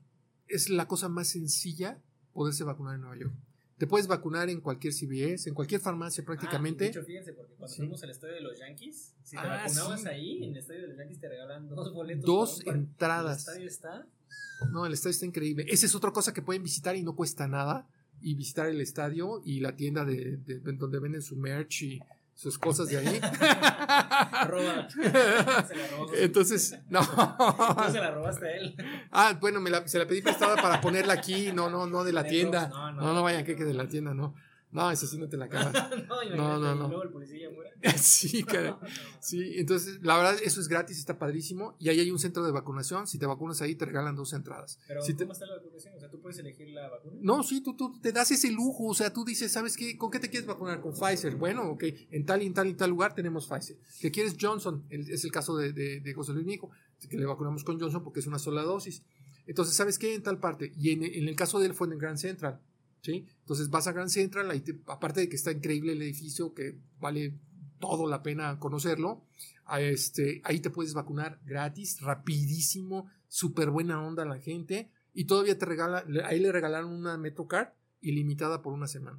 [0.49, 1.99] es la cosa más sencilla
[2.33, 3.35] poderse vacunar en Nueva York.
[3.79, 6.85] Te puedes vacunar en cualquier CVS, en cualquier farmacia Ah, prácticamente.
[6.85, 7.81] de hecho, fíjense, porque cuando Sí.
[7.81, 10.09] fuimos al estadio de los Yankees, si te Ah, vacunabas sí.
[10.09, 12.25] ahí, en el estadio de los Yankees te regalan dos boletos.
[12.25, 13.49] Dos entradas.
[13.49, 14.07] El estadio está.
[14.71, 15.67] No, el estadio está increíble.
[15.69, 17.89] Esa es otra cosa que pueden visitar y no cuesta nada.
[18.21, 22.01] Y visitar el estadio y la tienda de, de- de donde venden su merch y
[22.43, 23.21] sus cosas de ahí.
[24.33, 24.89] Arroba.
[24.91, 26.13] se la robó.
[26.13, 27.01] Entonces, no.
[27.07, 28.75] Tú se la robaste a él.
[29.13, 31.53] Ah, bueno, me la, se la pedí prestada para ponerla aquí.
[31.53, 32.67] No, no, no de la tienda.
[32.67, 33.03] No, no.
[33.03, 34.35] No, no vayan que que de la tienda, no.
[34.73, 35.73] No, eso sí no te la acabas.
[36.09, 36.89] no, No, no, no.
[36.89, 37.71] luego el policía muere.
[37.99, 38.79] sí, cara.
[39.21, 41.77] Sí, entonces, la verdad, eso es gratis, está padrísimo.
[41.79, 43.07] Y ahí hay un centro de vacunación.
[43.07, 44.79] Si te vacunas ahí, te regalan dos entradas.
[44.89, 45.95] Pero, Si te- ¿cómo está la vacunación?
[45.95, 47.19] O sea, ¿tú puedes elegir la vacuna?
[47.21, 48.87] No, sí, tú, tú te das ese lujo.
[48.87, 49.97] O sea, tú dices, ¿sabes qué?
[49.97, 50.81] ¿Con qué te quieres vacunar?
[50.81, 51.37] Con Pfizer.
[51.37, 51.85] Bueno, ok.
[52.11, 53.77] En tal y en tal y tal lugar tenemos Pfizer.
[54.01, 54.85] ¿Qué quieres Johnson?
[54.91, 56.71] Es el caso de, de, de José Luis, mi hijo,
[57.09, 59.03] que le vacunamos con Johnson porque es una sola dosis.
[59.47, 60.15] Entonces, ¿sabes qué?
[60.15, 60.73] En tal parte.
[60.77, 62.61] Y en, en el caso de él fue en el Grand Central.
[63.03, 63.27] ¿Sí?
[63.41, 66.79] Entonces vas a Grand Central, ahí te- aparte de que está increíble el edificio, que
[67.01, 67.35] vale
[67.81, 69.25] todo la pena conocerlo,
[69.79, 75.67] este, ahí te puedes vacunar gratis, rapidísimo, súper buena onda la gente, y todavía te
[75.67, 79.19] regala, ahí le regalaron una MetroCard ilimitada por una semana.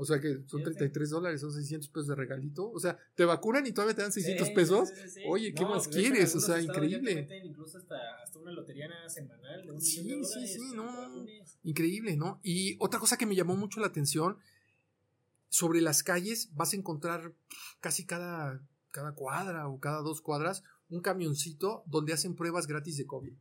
[0.00, 0.76] O sea que son Fíjate.
[0.76, 2.70] 33 dólares, son 600 pesos de regalito.
[2.70, 4.88] O sea, te vacunan y todavía te dan 600 Sí, pesos.
[4.88, 5.20] sí, sí, sí.
[5.26, 6.34] Oye, ¿qué No, más pues, quieres?
[6.34, 7.14] O sea, ya te increíble.
[7.16, 10.52] meten incluso hasta, hasta una lotería semanal de un Sí, de sí, dólares.
[10.54, 11.26] sí, no.
[11.64, 12.40] Increíble, ¿no?
[12.42, 14.38] Y otra cosa que me llamó mucho la atención,
[15.50, 17.34] sobre las calles vas a encontrar
[17.80, 23.06] casi cada, cada cuadra o cada dos cuadras un camioncito donde hacen pruebas gratis de
[23.06, 23.34] COVID.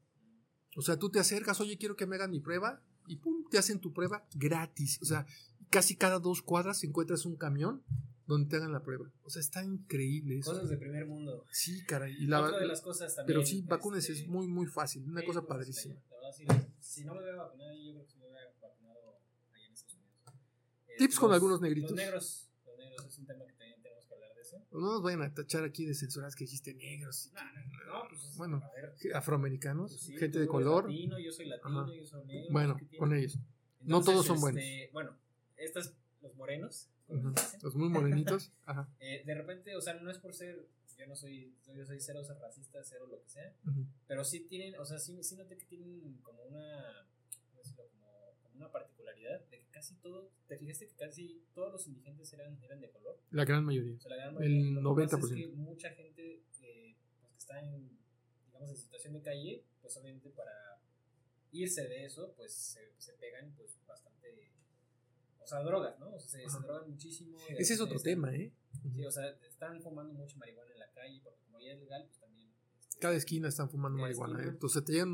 [0.76, 3.58] O sea, tú te acercas, oye, quiero que me hagan mi prueba y pum, te
[3.58, 5.00] hacen tu prueba gratis.
[5.02, 5.26] O sea,
[5.70, 7.84] casi cada dos cuadras encuentras un camión
[8.26, 9.12] donde te hagan la prueba.
[9.24, 10.52] O sea, está increíble eso.
[10.52, 11.46] Cosas de primer mundo.
[11.52, 12.14] Sí, caray.
[12.20, 13.40] Y la, Otra de las cosas también.
[13.40, 15.04] pero sí, vacunes este, es muy, muy fácil.
[15.08, 15.96] Una cosa pues, padrísima.
[15.96, 18.46] este, La verdad, sí, si no me hubiera vacunado, yo creo que sí me hubiera
[18.62, 19.20] vacunado
[19.52, 20.34] allá en Estados Unidos.
[20.88, 21.92] Eh, Tips con algunos negritos.
[21.92, 22.50] Los negros.
[22.68, 24.58] Los negros es un tema que también tenemos que hablar de eso.
[24.72, 27.32] No nos vayan a tachar aquí de censuras que dijiste negros.
[27.34, 30.84] No, no, no, pues, Bueno, a ver, afroamericanos, pues sí, gente de color.
[30.86, 31.92] Latino, yo soy latino, Ajá.
[31.96, 32.48] yo soy negro.
[32.52, 33.40] Bueno, con ellos.
[33.82, 35.18] No todos son este, Bueno,
[35.60, 38.52] estos, los morenos, como dicen, Los muy morenitos.
[38.66, 38.88] Ajá.
[39.00, 42.22] eh, de repente, o sea, no es por ser, yo no soy, yo soy cero
[42.40, 43.54] racista, cero lo que sea,
[44.08, 47.08] pero sí tienen, o sea, sí, sí noté que tienen como una,
[47.50, 47.88] ¿cómo decirlo?
[47.90, 52.34] Como, como una particularidad de que casi todo, te fijaste que casi todos los indigentes
[52.34, 53.18] eran, eran de color.
[53.32, 53.96] La gran mayoría.
[53.96, 54.82] O sea, la gran El mayoría.
[54.82, 55.24] Lo que pasa 90%.
[55.26, 57.98] Es que mucha gente eh, pues, que está en,
[58.48, 60.82] digamos, en situación de calle, pues obviamente para
[61.52, 64.59] irse de eso, pues se, se pegan pues bastante, o
[65.50, 66.14] sea, drogas, ¿no?
[66.14, 67.38] O sea, se, drogan muchísimo.
[67.50, 68.52] y de Ese es otro están- tema, ¿eh?
[68.94, 72.04] Sí, o sea, están fumando mucho marihuana en la calle, porque como ya es legal,
[72.06, 72.50] pues también.
[72.80, 74.34] este, Cada esquina están fumando marihuana.
[74.34, 74.50] esquina.
[74.50, 74.54] ¿eh?
[74.54, 75.14] Entonces te llegan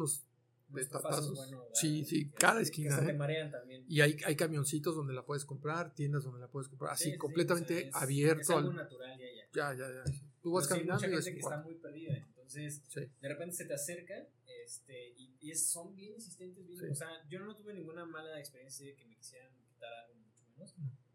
[0.73, 1.27] petatazos.
[1.27, 3.07] tofazos, bueno, Sí, sí, Que- cada esquina, Que se ¿eh?
[3.07, 3.85] te marean también.
[3.87, 7.11] Y hay, hay camioncitos donde la puedes comprar, tiendas donde la puedes comprar, Sí, así
[7.11, 8.41] sí, completamente o sea, es- abierto.
[8.41, 9.73] Es algo al- natural ya, ya.
[9.73, 10.03] Ya, ya, ya.
[10.41, 12.17] Tú vas Pero sí hay caminando y mucha ves gente un que está muy perdida.
[12.17, 12.99] Entonces, Sí.
[13.21, 14.27] de repente se te acerca
[14.65, 16.65] este, y, y son bien insistentes.
[16.65, 16.85] Bien, Sí.
[16.91, 20.15] O sea, yo no tuve ninguna mala experiencia de que me quisieran quitar algo,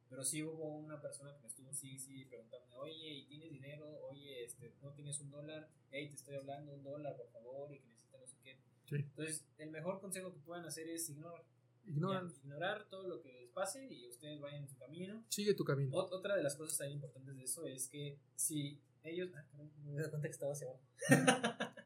[0.08, 3.88] Pero sí hubo una persona que me estuvo sí, sí, preguntando, oye, ¿y tienes dinero?
[4.08, 5.68] Oye, este, ¿no tienes un dólar?
[5.92, 8.58] Hey, te estoy hablando, un dólar, por favor, y que necesita no sé qué.
[8.86, 8.96] Sí.
[8.96, 11.44] Entonces, el mejor consejo que puedan hacer es ignorar.
[11.86, 15.24] Ignorar todo lo que les pase y ustedes vayan en su camino.
[15.28, 15.92] sigue tu camino.
[15.96, 19.30] Ot- otra de las cosas también importantes de eso es que si ellos.
[19.34, 19.44] Ah,
[19.84, 20.82] me he dado cuenta que estaba hacia abajo.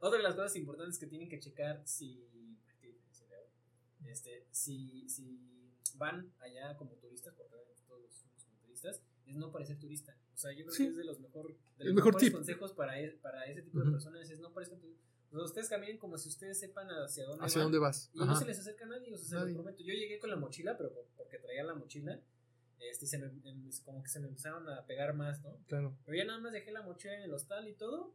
[0.00, 2.26] Otra de las cosas importantes que tienen que checar si.
[4.06, 5.40] Este, si, si
[5.96, 7.52] van allá como turistas, porque
[7.86, 10.16] todos somos como turistas, es no parecer turista.
[10.34, 10.84] O sea, yo creo Sí.
[10.84, 12.32] que es de los, mejor, de los mejor mejores tip.
[12.34, 13.92] consejos para, e- para ese tipo de Ujú.
[13.92, 15.04] personas es no parezcan turistas.
[15.30, 17.66] O sea, ustedes caminen como si ustedes sepan hacia dónde ¿Hacia van.
[17.66, 18.10] dónde vas?
[18.12, 19.54] Y no se les acerca a nadie, o sea, se Nadie.
[19.54, 19.82] prometo.
[19.82, 22.20] Yo llegué con la mochila, pero por- porque traía la mochila,
[22.78, 25.56] este, se me, em- como que se me empezaron a pegar más, ¿no?
[25.66, 25.96] Claro.
[26.04, 28.14] Pero ya nada más dejé la mochila en el hostal y todo,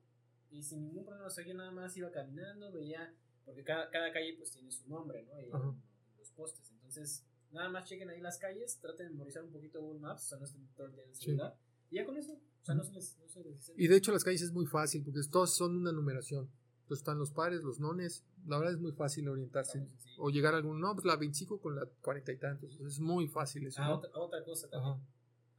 [0.51, 3.13] y sin ningún problema, o sea, yo nada más iba caminando, veía,
[3.45, 5.39] porque cada, cada calle pues tiene su nombre, ¿no?
[5.41, 5.73] Y Ajá.
[6.17, 9.99] los postes, entonces, nada más chequen ahí las calles, traten de memorizar un poquito Google
[9.99, 11.25] Maps, o sea, no estén todo el día en el Sí.
[11.25, 11.57] celular,
[11.89, 13.71] y ya con eso, o sea, no se les, no se les.
[13.77, 16.49] Y de hecho las calles es muy fácil porque todas son una numeración.
[16.83, 18.23] Entonces están los pares, los nones.
[18.47, 19.85] La verdad es muy fácil orientarse.
[20.17, 22.79] O llegar a algún, no, pues la 25 con la 40 y tantos.
[22.79, 23.79] Es muy fácil eso.
[23.79, 23.95] Ah, ¿no?
[23.97, 24.93] otra, otra cosa también.
[24.95, 25.03] Ajá.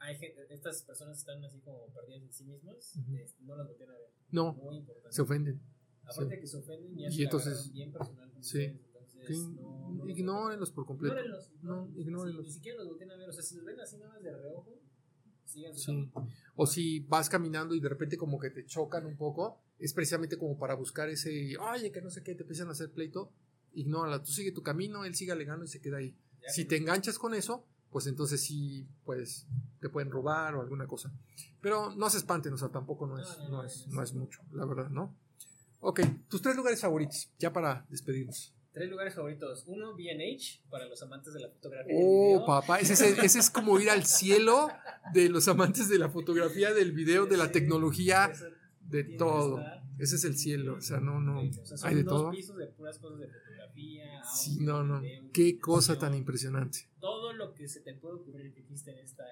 [0.01, 3.91] hay gente, estas personas están así como perdidas en sí mismas, eh, no las voltean
[3.91, 4.11] a ver.
[4.30, 5.61] No, Muy se ofenden.
[6.03, 6.30] Aparte sí.
[6.30, 8.41] de que se ofenden, Y la entonces- bien personal sí.
[8.41, 8.89] ustedes,
[9.27, 11.14] Que no- ignórenlos por completo.
[11.14, 11.99] Ignórenlos, No, ignórenlos.
[11.99, 12.43] ignórenlos.
[12.45, 14.23] Sí, ni siquiera los volteen a ver, o sea, si los ven así nada más
[14.23, 14.79] de reojo,
[15.45, 16.11] sigan su Sí.
[16.57, 20.37] O si vas caminando y de repente como que te chocan un poco, es precisamente
[20.39, 23.33] como para buscar ese, oye, que no sé qué, te empiezan a hacer pleito,
[23.75, 26.14] ignórala, tú sigue tu camino, él sigue alegando y se queda ahí.
[26.43, 29.47] Ya Si que- te enganchas con eso, pues entonces sí, pues
[29.81, 31.12] te pueden robar o alguna cosa.
[31.61, 34.64] Pero no se espanten, o sea, tampoco no es, No, es, no es mucho, la
[34.64, 35.14] verdad, ¿no?
[35.81, 38.55] Ok, tus tres lugares favoritos, ya para despedirnos.
[38.73, 39.64] Tres lugares favoritos.
[39.66, 41.93] Uno, B&H, para los amantes de la fotografía.
[41.97, 42.47] Oh, video.
[42.47, 44.68] papá, ese ese es como ir al cielo
[45.12, 48.31] de los amantes de la fotografía, del video, de la tecnología,
[48.81, 49.61] de todo.
[49.99, 51.43] Ese es el cielo, o sea, no, no.
[51.43, 52.31] O sea, son hay de dos todo.
[52.31, 54.23] pisos de puras cosas de fotografía.
[54.25, 56.89] Sí, audio, no, no, video, qué cosa tan impresionante.
[57.01, 59.25] Todo lo que se te puede ocurrir que existe en esta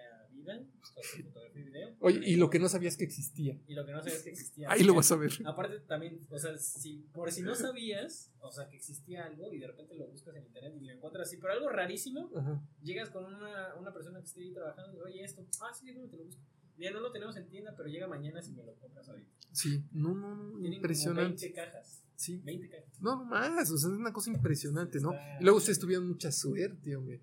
[1.24, 1.96] fotografía y video.
[2.01, 4.70] Oye, y lo que no sabías que existía, Y lo que no sabías que existía.
[4.70, 5.32] ahí lo vas a ver.
[5.44, 9.59] Aparte también, o sea, si, por si no sabías, o sea, que existía algo y
[9.59, 12.62] de repente lo buscas en internet y lo encuentras así, pero algo rarísimo, Ajá.
[12.82, 16.09] llegas con una, una persona que esté ahí trabajando y oye esto, ah, sí, déjame
[16.09, 16.42] te lo busco.
[16.78, 19.30] Ya no lo tenemos en tienda, pero llega mañana si me lo compras ahorita.
[19.53, 21.22] Sí, no, no, no, impresionante.
[21.34, 22.05] como 20 cajas.
[22.14, 22.40] Sí.
[22.44, 23.01] 20 cajas.
[23.01, 25.12] No, no más, o sea, es una cosa impresionante, ¿no?
[25.40, 27.20] Y luego ustedes tuvieron mucha suerte, hombre,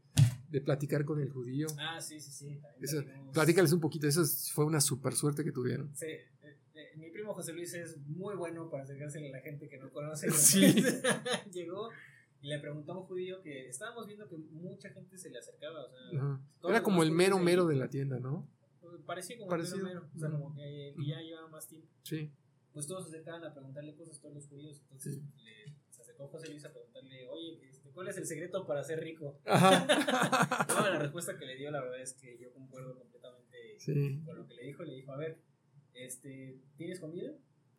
[0.55, 1.67] de platicar con el judío.
[1.77, 2.59] Ah, sí, sí, sí.
[2.79, 3.03] Eso,
[3.33, 5.93] platícales un poquito, eso es- fue una super suerte que tuvieron.
[5.93, 9.67] Sí, eh, eh, mi primo José Luis es muy bueno para acercarse a la gente
[9.67, 10.27] que no conoce.
[10.31, 10.61] Sí.
[11.51, 11.89] Llegó
[12.41, 15.83] y le preguntó a un judío que estábamos viendo que mucha gente se le acercaba.
[15.83, 16.39] O sea,
[16.69, 18.47] Era como el mero ahí, mero de la tienda, ¿no?
[19.05, 19.77] Parecía como Parecido.
[19.79, 20.11] el mero mero.
[20.15, 21.89] O sea, como que, ya llevaba más tiempo.
[22.03, 22.31] Sí.
[22.73, 24.79] Pues todos se acercaban a preguntarle cosas, todos los judíos.
[24.83, 25.21] Entonces Sí.
[25.43, 27.57] le, se acercó José Luis a preguntarle, oye,
[27.95, 29.39] ¿cuál es el secreto para ser rico?
[29.45, 29.87] Ajá.
[30.69, 34.21] No, la respuesta que le dio, la verdad es que yo concuerdo completamente Sí.
[34.25, 34.83] con lo que le dijo.
[34.83, 35.39] Le dijo, a ver,
[35.93, 37.31] este, ¿tienes comida?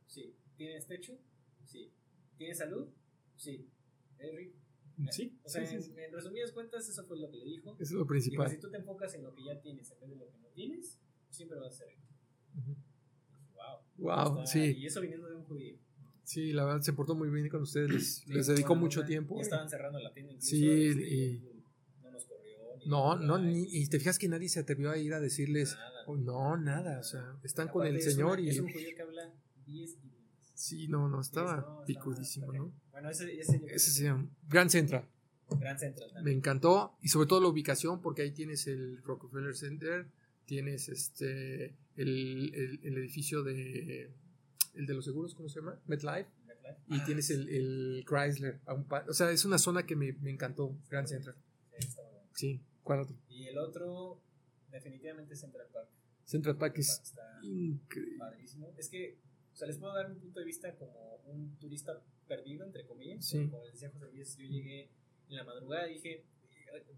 [0.07, 0.35] Sí.
[0.57, 1.17] ¿Tienes techo?
[1.65, 1.93] Sí.
[2.39, 2.89] ¿Tienes salud?
[3.37, 3.71] Sí.
[4.19, 4.59] ¿Eres rico?
[5.11, 5.91] Sí, O sea, sí, sí, sí.
[5.93, 7.75] En, en resumidas cuentas, eso fue lo que le dijo.
[7.75, 8.51] Eso es lo Dijo, principal.
[8.51, 10.49] si tú te enfocas en lo que ya tienes en vez de lo que no
[10.49, 10.99] tienes,
[11.31, 12.03] siempre vas a ser rico.
[13.55, 14.35] Wow.
[14.37, 14.75] Wow, sí.
[14.79, 15.77] Y eso viniendo de un judío.
[16.27, 19.05] Sí, la verdad se portó muy bien con ustedes, les, Sí, les fue dedicó mucho
[19.05, 19.37] tiempo.
[19.37, 20.51] Ya estaban cerrando la tienda incluso.
[20.51, 21.63] Sí, este, y-
[22.03, 22.77] No nos corrió.
[22.79, 25.75] Ni No, no, ni, y te fijas que nadie se atrevió a ir a decirles,
[25.75, 25.91] Nada.
[26.07, 28.49] "Oh, no, nada, o sea, están con el es Señor una- y...
[28.49, 29.33] Es un judío que habla
[29.67, 30.53] 10 idiomas.
[30.55, 32.73] Sí, no, no, estaba no, picudísimo, ¿no?
[32.91, 34.05] Bueno, ese, ese, Ese que sí,
[34.49, 35.05] Gran Central.
[35.61, 36.39] Gran central Me también.
[36.39, 40.07] encantó y sobre todo la ubicación porque ahí tienes el Rockefeller Center,
[40.45, 41.67] tienes este
[41.97, 44.11] el, el- el edificio de
[44.77, 45.81] el de los seguros, ¿cómo se llama?
[45.87, 46.79] MetLife ¿verdad?
[46.89, 50.13] y Ah, tienes el, el Chrysler, a un o sea, es una zona que me,
[50.15, 51.35] me encantó, Gran Central.
[51.79, 52.29] sí, está bueno.
[52.35, 53.17] Sí, ¿cuál otro?
[53.29, 54.21] Y el otro,
[54.71, 55.89] definitivamente Central Park.
[56.25, 58.19] Central Park es está increíble.
[58.19, 58.75] padrísimo.
[58.77, 59.19] Es que,
[59.53, 63.25] o sea, les puedo dar un punto de vista como un turista perdido, entre comillas.
[63.25, 63.49] Sí.
[63.49, 64.91] Como les decía José Luis, yo llegué
[65.29, 66.25] en la madrugada y dije,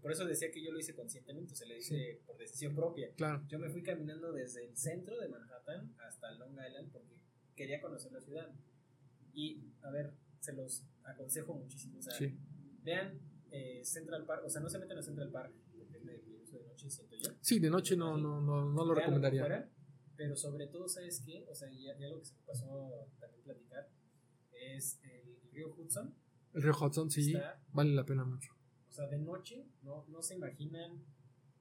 [0.01, 3.11] por eso decía que yo lo hice conscientemente, o sea, lo hice por decisión propia.
[3.15, 7.13] Claro, Yo me fui caminando desde el centro de Manhattan hasta Long Island porque
[7.59, 8.47] quería conocer la ciudad.
[9.33, 11.99] Y, a ver, se los aconsejo muchísimo.
[11.99, 12.33] O sea, sí.
[12.83, 13.19] vean
[13.51, 16.57] eh, Central Park, o sea, no se metan a Central Park porque es medio peligroso
[16.57, 17.31] de noche, siento yo.
[17.41, 19.41] Sí, de noche no, no, no, no lo recomendaría.
[19.41, 19.69] fuera,
[20.15, 21.45] pero sobre todo, ¿sabes qué?
[21.49, 23.89] O sea, ya, ya lo que se me pasó también platicar
[24.51, 26.15] es el, el río Hudson.
[26.53, 28.53] El río Hudson sí, Está- vale la pena mucho.
[28.89, 31.03] O sea, de noche no, no se imaginan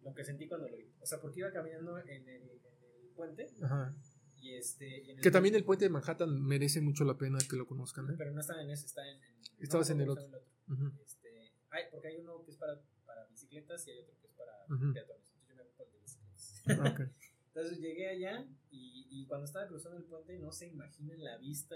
[0.02, 0.90] lo que sentí cuando lo vi.
[1.00, 3.94] O sea, porque iba caminando en el, en el puente Ajá.
[4.40, 5.10] Y este...
[5.10, 8.10] en el Que también el puente de Manhattan merece mucho la pena que lo conozcan,
[8.10, 8.14] ¿eh?
[8.16, 9.22] Pero no estaba en ese, está en...
[9.22, 10.30] en- Estabas no en el acuerdo
[10.66, 11.02] cómo se llama Ujú.
[11.02, 14.32] Este, hay, porque hay uno que es para, para bicicletas y hay otro que es
[14.34, 14.92] para Ujú.
[14.92, 15.26] peatones.
[15.28, 16.62] Entonces yo me voy por el de bicicletas.
[16.78, 17.00] Ah, ok.
[17.48, 21.74] Entonces llegué allá y, y cuando estaba cruzando el puente no se imaginan la vista.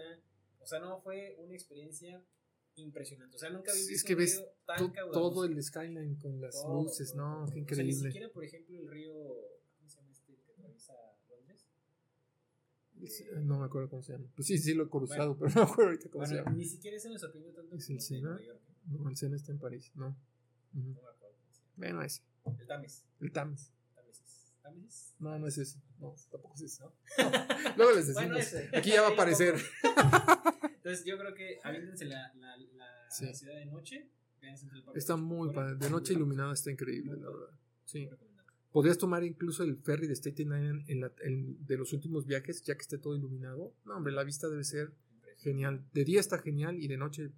[0.61, 2.23] O sea, no fue una experiencia
[2.77, 3.37] impresionante.
[3.37, 6.41] O sea, nunca había visto es que un ves río tan todo el skyline con
[6.41, 7.61] las Todo, luces, todo, no, qué O sea, ni
[7.91, 8.11] increíble.
[8.11, 9.13] siquiera, por ejemplo, el río...
[9.77, 10.95] ¿Cómo se llama este que atraviesa
[11.29, 11.67] Londres?
[12.92, 12.92] Sí, Eh,
[13.43, 14.27] No me acuerdo cómo se llama.
[14.35, 16.51] Pues sí, sí lo he cruzado, pero no me acuerdo ahorita cómo se llama.
[16.53, 18.39] ni siquiera ese me sorprendió tanto ¿Es el Sena?
[18.87, 20.17] No, el Sena está en París, no.
[20.73, 21.73] No me acuerdo cómo se llama.
[21.77, 22.23] Bueno, ese.
[22.61, 23.05] El Tames.
[23.21, 23.33] El.
[23.33, 23.73] Támesis.
[24.63, 25.15] ¿Támesis?
[25.19, 25.79] No, no es ese.
[26.01, 26.85] No, tampoco es ese.
[27.77, 28.15] Luego les decimos.
[28.15, 28.71] Bueno, ese.
[28.77, 29.55] Aquí ya va a aparecer.
[30.77, 33.33] Entonces yo creo que aviéntense la, la, la Sí.
[33.35, 34.09] ciudad de noche.
[34.95, 35.77] Está muy padre.
[35.77, 37.51] De noche iluminada está increíble, la verdad.
[37.85, 38.09] Sí.
[38.73, 42.63] Podrías tomar incluso el ferry de Staten Island en la- en- de los últimos viajes,
[42.63, 43.75] ya que esté todo iluminado.
[43.85, 44.93] No, hombre, la vista debe ser
[45.39, 45.85] genial.
[45.93, 47.31] De día está genial y de noche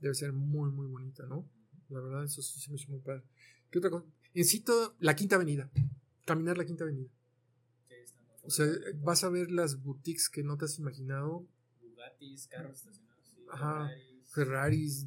[0.00, 1.48] debe ser muy, muy bonita, ¿no?
[1.88, 3.22] La verdad, eso sí se me hizo muy padre.
[3.70, 4.04] ¿Qué otra cosa?
[4.34, 5.70] En sitio, la Quinta Avenida.
[6.26, 7.08] Caminar la Quinta Avenida.
[8.44, 8.66] O sea,
[9.02, 11.46] vas a ver las boutiques que no te has imaginado.
[11.80, 13.24] Bugattis, carros estacionados.
[13.24, 13.88] Sí, Ajá.
[13.88, 14.32] Ferraris.
[14.32, 15.06] Ferraris.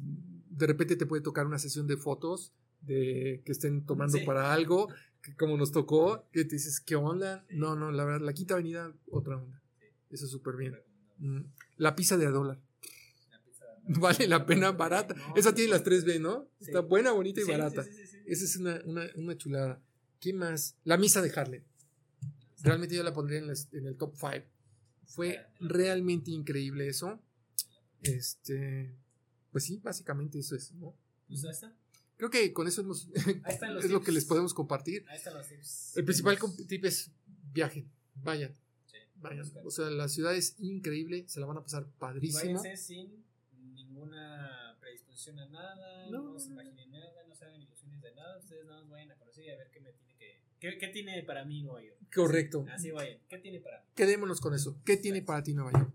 [0.50, 4.24] De repente te puede tocar una sesión de fotos de que estén tomando Sí.
[4.24, 4.88] para algo,
[5.26, 7.44] que como nos tocó, que te dices, ¿qué onda?
[7.50, 9.60] No, no, la verdad, la Quinta Avenida, otra onda.
[9.78, 9.86] Sí.
[10.10, 10.78] Eso es súper bien.
[11.18, 11.40] Mm,
[11.76, 12.58] La pizza de a dólar.
[13.30, 13.64] La pizza-
[14.00, 15.14] Vale la pena, barata.
[15.14, 16.48] No, Esa tiene las 3B, ¿no?
[16.60, 17.84] Está buena, bonita y barata.
[18.26, 19.80] Esa es una, una, una chulada.
[20.20, 20.76] ¿Qué más?
[20.84, 21.62] La misa de Harlem.
[22.62, 24.46] Realmente yo la pondría en, las- en el top 5.
[25.06, 27.20] Fue realmente increíble eso.
[28.02, 28.94] Este.
[29.52, 30.94] Pues sí, básicamente eso es, ¿no?
[31.28, 31.74] Pues está.
[32.16, 33.06] Creo que con eso es
[33.62, 34.04] lo tips.
[34.04, 35.04] que les podemos compartir.
[35.08, 35.96] Ahí están los tips.
[35.96, 36.38] El principal
[36.68, 37.10] tip es
[37.52, 37.88] viajen,
[38.22, 38.54] vayan,
[38.86, 38.96] Sí.
[39.16, 39.46] vayan.
[39.64, 42.60] O sea, la ciudad es increíble, se la van a pasar padrísimo.
[42.62, 43.24] Váyanse sin
[43.74, 48.38] ninguna predisposición a nada, No, no, se imaginen nada, no se hagan ilusiones de nada,
[48.38, 50.40] ustedes nada más vayan a conocer y a ver qué me tiene que...
[50.60, 51.96] ¿Qué, qué tiene para mí Nueva York?
[52.14, 52.64] Correcto.
[52.72, 53.84] Así vayan, ¿qué tiene para mí?
[53.94, 54.76] Quedémonos con eso.
[54.84, 55.90] ¿Qué tiene para ti Nueva York?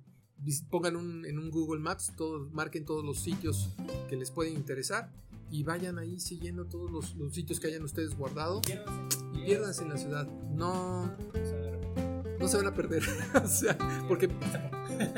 [0.69, 3.69] Pongan un- en un Google Maps, todos, marquen todos los sitios
[4.09, 5.09] que les pueden interesar
[5.51, 8.61] y vayan ahí siguiendo todos los, los sitios que hayan ustedes guardado
[9.33, 10.27] y piérdanse en la ciudad.
[10.55, 12.39] No, se van a arrepentir.
[12.39, 13.03] no se van a perder.
[13.43, 13.77] o sea,
[14.07, 14.29] porque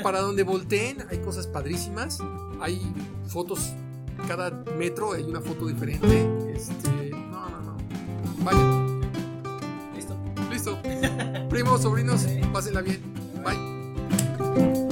[0.02, 2.18] para donde volteen hay cosas padrísimas.
[2.60, 2.80] Hay
[3.26, 3.72] fotos,
[4.26, 6.52] cada metro hay una foto diferente.
[6.52, 7.76] Este, no, no, no.
[8.44, 9.00] Vayan.
[9.94, 10.16] ¿Listo?
[10.50, 10.78] Listo.
[11.48, 13.00] Primos, sobrinos, pásenla bien.
[13.44, 14.83] Bye.